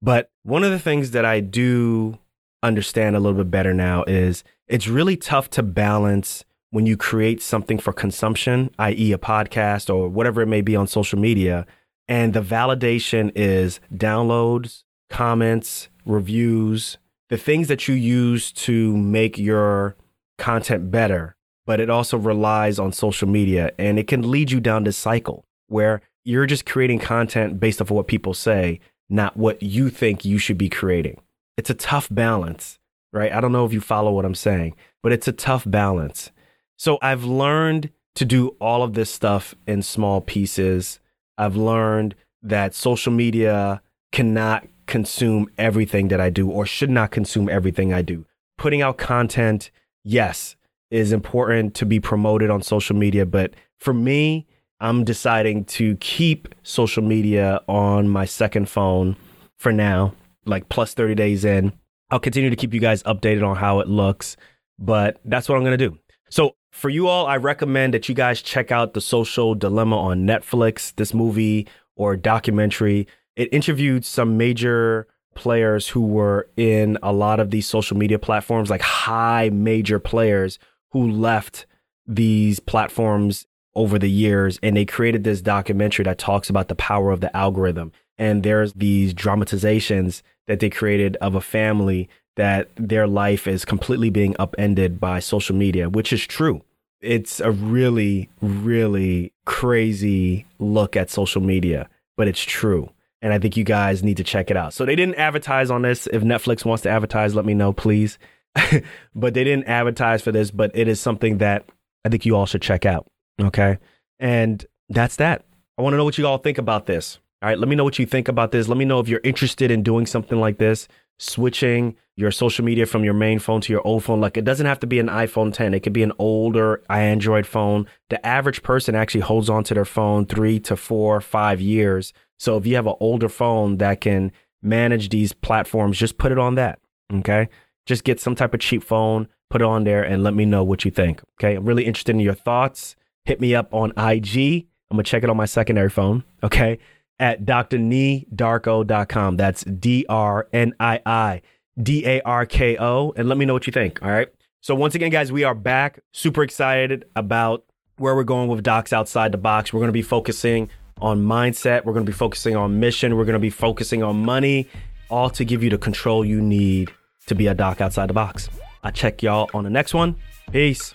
But 0.00 0.30
one 0.44 0.62
of 0.62 0.70
the 0.70 0.78
things 0.78 1.10
that 1.10 1.24
I 1.24 1.40
do 1.40 2.18
understand 2.62 3.16
a 3.16 3.20
little 3.20 3.38
bit 3.38 3.50
better 3.50 3.74
now 3.74 4.04
is 4.04 4.44
it's 4.68 4.86
really 4.86 5.16
tough 5.16 5.50
to 5.50 5.62
balance 5.62 6.44
when 6.70 6.86
you 6.86 6.96
create 6.96 7.42
something 7.42 7.78
for 7.78 7.92
consumption, 7.92 8.70
i.e., 8.78 9.12
a 9.12 9.18
podcast 9.18 9.92
or 9.92 10.08
whatever 10.08 10.40
it 10.40 10.46
may 10.46 10.60
be 10.60 10.76
on 10.76 10.86
social 10.86 11.18
media, 11.18 11.66
and 12.08 12.32
the 12.32 12.40
validation 12.40 13.30
is 13.34 13.80
downloads, 13.94 14.83
comments, 15.10 15.88
reviews, 16.04 16.98
the 17.30 17.36
things 17.36 17.68
that 17.68 17.88
you 17.88 17.94
use 17.94 18.52
to 18.52 18.96
make 18.96 19.38
your 19.38 19.96
content 20.38 20.90
better, 20.90 21.36
but 21.66 21.80
it 21.80 21.90
also 21.90 22.18
relies 22.18 22.78
on 22.78 22.92
social 22.92 23.28
media 23.28 23.70
and 23.78 23.98
it 23.98 24.06
can 24.06 24.30
lead 24.30 24.50
you 24.50 24.60
down 24.60 24.84
this 24.84 24.96
cycle 24.96 25.44
where 25.68 26.02
you're 26.24 26.46
just 26.46 26.66
creating 26.66 26.98
content 26.98 27.60
based 27.60 27.80
off 27.80 27.90
of 27.90 27.96
what 27.96 28.06
people 28.06 28.34
say, 28.34 28.80
not 29.08 29.36
what 29.36 29.62
you 29.62 29.90
think 29.90 30.24
you 30.24 30.38
should 30.38 30.58
be 30.58 30.68
creating. 30.68 31.20
It's 31.56 31.70
a 31.70 31.74
tough 31.74 32.08
balance, 32.10 32.78
right? 33.12 33.32
I 33.32 33.40
don't 33.40 33.52
know 33.52 33.64
if 33.64 33.72
you 33.72 33.80
follow 33.80 34.12
what 34.12 34.24
I'm 34.24 34.34
saying, 34.34 34.74
but 35.02 35.12
it's 35.12 35.28
a 35.28 35.32
tough 35.32 35.64
balance. 35.66 36.30
So 36.76 36.98
I've 37.02 37.24
learned 37.24 37.90
to 38.16 38.24
do 38.24 38.48
all 38.60 38.82
of 38.82 38.94
this 38.94 39.10
stuff 39.10 39.54
in 39.66 39.82
small 39.82 40.20
pieces. 40.20 41.00
I've 41.36 41.56
learned 41.56 42.14
that 42.42 42.74
social 42.74 43.12
media 43.12 43.82
cannot 44.12 44.66
consume 44.86 45.48
everything 45.58 46.08
that 46.08 46.20
I 46.20 46.30
do 46.30 46.50
or 46.50 46.66
should 46.66 46.90
not 46.90 47.10
consume 47.10 47.48
everything 47.48 47.92
I 47.92 48.02
do. 48.02 48.24
Putting 48.58 48.82
out 48.82 48.98
content, 48.98 49.70
yes, 50.02 50.56
is 50.90 51.12
important 51.12 51.74
to 51.74 51.86
be 51.86 51.98
promoted 51.98 52.50
on 52.50 52.62
social 52.62 52.94
media, 52.94 53.26
but 53.26 53.54
for 53.78 53.92
me, 53.92 54.46
I'm 54.80 55.04
deciding 55.04 55.64
to 55.66 55.96
keep 55.96 56.54
social 56.62 57.02
media 57.02 57.60
on 57.68 58.08
my 58.08 58.24
second 58.24 58.68
phone 58.68 59.16
for 59.56 59.72
now, 59.72 60.14
like 60.44 60.68
plus 60.68 60.94
30 60.94 61.14
days 61.14 61.44
in. 61.44 61.72
I'll 62.10 62.20
continue 62.20 62.50
to 62.50 62.56
keep 62.56 62.74
you 62.74 62.80
guys 62.80 63.02
updated 63.04 63.46
on 63.48 63.56
how 63.56 63.80
it 63.80 63.88
looks, 63.88 64.36
but 64.78 65.20
that's 65.24 65.48
what 65.48 65.56
I'm 65.56 65.64
going 65.64 65.78
to 65.78 65.88
do. 65.88 65.98
So, 66.30 66.54
for 66.70 66.90
you 66.90 67.06
all, 67.06 67.26
I 67.26 67.36
recommend 67.36 67.94
that 67.94 68.08
you 68.08 68.14
guys 68.14 68.42
check 68.42 68.72
out 68.72 68.94
The 68.94 69.00
Social 69.00 69.54
Dilemma 69.54 69.96
on 69.96 70.26
Netflix, 70.26 70.94
this 70.96 71.14
movie 71.14 71.68
or 71.96 72.16
documentary 72.16 73.06
it 73.36 73.52
interviewed 73.52 74.04
some 74.04 74.36
major 74.36 75.06
players 75.34 75.88
who 75.88 76.06
were 76.06 76.48
in 76.56 76.98
a 77.02 77.12
lot 77.12 77.40
of 77.40 77.50
these 77.50 77.66
social 77.66 77.96
media 77.96 78.18
platforms, 78.18 78.70
like 78.70 78.80
high 78.80 79.50
major 79.50 79.98
players 79.98 80.58
who 80.92 81.10
left 81.10 81.66
these 82.06 82.60
platforms 82.60 83.46
over 83.74 83.98
the 83.98 84.10
years. 84.10 84.58
And 84.62 84.76
they 84.76 84.84
created 84.84 85.24
this 85.24 85.40
documentary 85.42 86.04
that 86.04 86.18
talks 86.18 86.48
about 86.48 86.68
the 86.68 86.74
power 86.74 87.10
of 87.10 87.20
the 87.20 87.34
algorithm. 87.36 87.92
And 88.16 88.42
there's 88.42 88.72
these 88.74 89.12
dramatizations 89.12 90.22
that 90.46 90.60
they 90.60 90.70
created 90.70 91.16
of 91.16 91.34
a 91.34 91.40
family 91.40 92.08
that 92.36 92.68
their 92.76 93.06
life 93.06 93.46
is 93.46 93.64
completely 93.64 94.10
being 94.10 94.36
upended 94.38 95.00
by 95.00 95.18
social 95.20 95.56
media, 95.56 95.88
which 95.88 96.12
is 96.12 96.26
true. 96.26 96.62
It's 97.00 97.40
a 97.40 97.50
really, 97.50 98.28
really 98.40 99.32
crazy 99.44 100.46
look 100.58 100.96
at 100.96 101.10
social 101.10 101.42
media, 101.42 101.88
but 102.16 102.28
it's 102.28 102.42
true 102.42 102.90
and 103.24 103.32
I 103.32 103.38
think 103.38 103.56
you 103.56 103.64
guys 103.64 104.02
need 104.02 104.18
to 104.18 104.22
check 104.22 104.50
it 104.50 104.56
out. 104.56 104.74
So 104.74 104.84
they 104.84 104.94
didn't 104.94 105.14
advertise 105.14 105.70
on 105.70 105.80
this. 105.80 106.06
If 106.08 106.22
Netflix 106.22 106.62
wants 106.66 106.82
to 106.82 106.90
advertise, 106.90 107.34
let 107.34 107.46
me 107.46 107.54
know, 107.54 107.72
please. 107.72 108.18
but 109.14 109.32
they 109.32 109.42
didn't 109.42 109.64
advertise 109.64 110.20
for 110.20 110.30
this, 110.30 110.50
but 110.50 110.70
it 110.74 110.88
is 110.88 111.00
something 111.00 111.38
that 111.38 111.64
I 112.04 112.10
think 112.10 112.26
you 112.26 112.36
all 112.36 112.44
should 112.44 112.60
check 112.60 112.84
out. 112.84 113.06
Okay. 113.40 113.78
And 114.20 114.64
that's 114.90 115.16
that. 115.16 115.46
I 115.78 115.82
want 115.82 115.94
to 115.94 115.96
know 115.96 116.04
what 116.04 116.18
you 116.18 116.26
all 116.26 116.36
think 116.36 116.58
about 116.58 116.84
this. 116.84 117.18
All 117.40 117.48
right. 117.48 117.58
Let 117.58 117.66
me 117.66 117.76
know 117.76 117.84
what 117.84 117.98
you 117.98 118.04
think 118.04 118.28
about 118.28 118.52
this. 118.52 118.68
Let 118.68 118.76
me 118.76 118.84
know 118.84 119.00
if 119.00 119.08
you're 119.08 119.22
interested 119.24 119.70
in 119.70 119.82
doing 119.82 120.04
something 120.04 120.38
like 120.38 120.58
this. 120.58 120.86
switching 121.18 121.96
your 122.16 122.30
social 122.30 122.64
media 122.64 122.86
from 122.86 123.04
your 123.04 123.14
main 123.14 123.38
phone 123.38 123.60
to 123.62 123.72
your 123.72 123.86
old 123.86 124.04
phone. 124.04 124.20
Like 124.20 124.36
it 124.36 124.44
doesn't 124.44 124.66
have 124.66 124.80
to 124.80 124.86
be 124.86 124.98
an 124.98 125.08
iPhone 125.08 125.54
10. 125.54 125.72
It 125.72 125.80
could 125.80 125.92
be 125.92 126.02
an 126.02 126.12
older 126.18 126.82
Android 126.90 127.46
phone. 127.46 127.86
The 128.10 128.24
average 128.26 128.62
person 128.62 128.94
actually 128.94 129.22
holds 129.22 129.48
on 129.48 129.64
to 129.64 129.74
their 129.74 129.84
phone 129.84 130.26
three 130.26 130.60
to 130.60 130.76
four, 130.76 131.20
five 131.20 131.60
years. 131.60 132.12
So 132.44 132.58
if 132.58 132.66
you 132.66 132.76
have 132.76 132.86
an 132.86 132.94
older 133.00 133.30
phone 133.30 133.78
that 133.78 134.02
can 134.02 134.30
manage 134.62 135.08
these 135.08 135.32
platforms, 135.32 135.98
just 135.98 136.18
put 136.18 136.30
it 136.30 136.38
on 136.38 136.56
that. 136.56 136.78
Okay. 137.10 137.48
Just 137.86 138.04
get 138.04 138.20
some 138.20 138.34
type 138.34 138.52
of 138.52 138.60
cheap 138.60 138.84
phone, 138.84 139.28
put 139.48 139.62
it 139.62 139.64
on 139.64 139.84
there 139.84 140.02
and 140.02 140.22
let 140.22 140.34
me 140.34 140.44
know 140.44 140.62
what 140.62 140.84
you 140.84 140.90
think. 140.90 141.22
Okay. 141.40 141.54
I'm 141.54 141.64
really 141.64 141.86
interested 141.86 142.14
in 142.14 142.20
your 142.20 142.34
thoughts. 142.34 142.96
Hit 143.24 143.40
me 143.40 143.54
up 143.54 143.72
on 143.72 143.92
IG. 143.92 144.66
I'm 144.90 144.96
going 144.96 145.04
to 145.04 145.10
check 145.10 145.24
it 145.24 145.30
on 145.30 145.38
my 145.38 145.46
secondary 145.46 145.88
phone. 145.88 146.22
Okay. 146.42 146.78
At 147.18 147.46
drniidarko.com. 147.46 149.36
That's 149.38 149.64
D 149.64 150.04
R 150.10 150.46
N 150.52 150.74
I 150.78 151.00
I 151.06 151.40
D 151.82 152.04
A 152.06 152.20
R 152.22 152.44
K 152.44 152.76
O. 152.78 153.14
And 153.16 153.26
let 153.26 153.38
me 153.38 153.46
know 153.46 153.54
what 153.54 153.66
you 153.66 153.72
think. 153.72 154.02
All 154.02 154.10
right. 154.10 154.28
So, 154.60 154.74
once 154.74 154.94
again, 154.94 155.10
guys, 155.10 155.32
we 155.32 155.44
are 155.44 155.54
back. 155.54 156.00
Super 156.12 156.42
excited 156.42 157.06
about 157.16 157.64
where 157.96 158.14
we're 158.14 158.24
going 158.24 158.48
with 158.48 158.62
Docs 158.62 158.92
Outside 158.92 159.32
the 159.32 159.38
Box. 159.38 159.72
We're 159.72 159.80
going 159.80 159.88
to 159.88 159.92
be 159.92 160.02
focusing 160.02 160.68
on 161.00 161.24
mindset. 161.24 161.84
We're 161.84 161.92
going 161.92 162.06
to 162.06 162.10
be 162.10 162.16
focusing 162.16 162.56
on 162.56 162.80
mission. 162.80 163.16
We're 163.16 163.24
going 163.24 163.34
to 163.34 163.38
be 163.38 163.50
focusing 163.50 164.02
on 164.02 164.24
money, 164.24 164.68
all 165.10 165.30
to 165.30 165.44
give 165.44 165.62
you 165.62 165.70
the 165.70 165.78
control 165.78 166.24
you 166.24 166.40
need 166.40 166.92
to 167.26 167.34
be 167.34 167.46
a 167.46 167.54
doc 167.54 167.80
outside 167.80 168.08
the 168.08 168.14
box. 168.14 168.48
I'll 168.82 168.92
check 168.92 169.22
y'all 169.22 169.50
on 169.54 169.64
the 169.64 169.70
next 169.70 169.94
one. 169.94 170.16
Peace. 170.52 170.94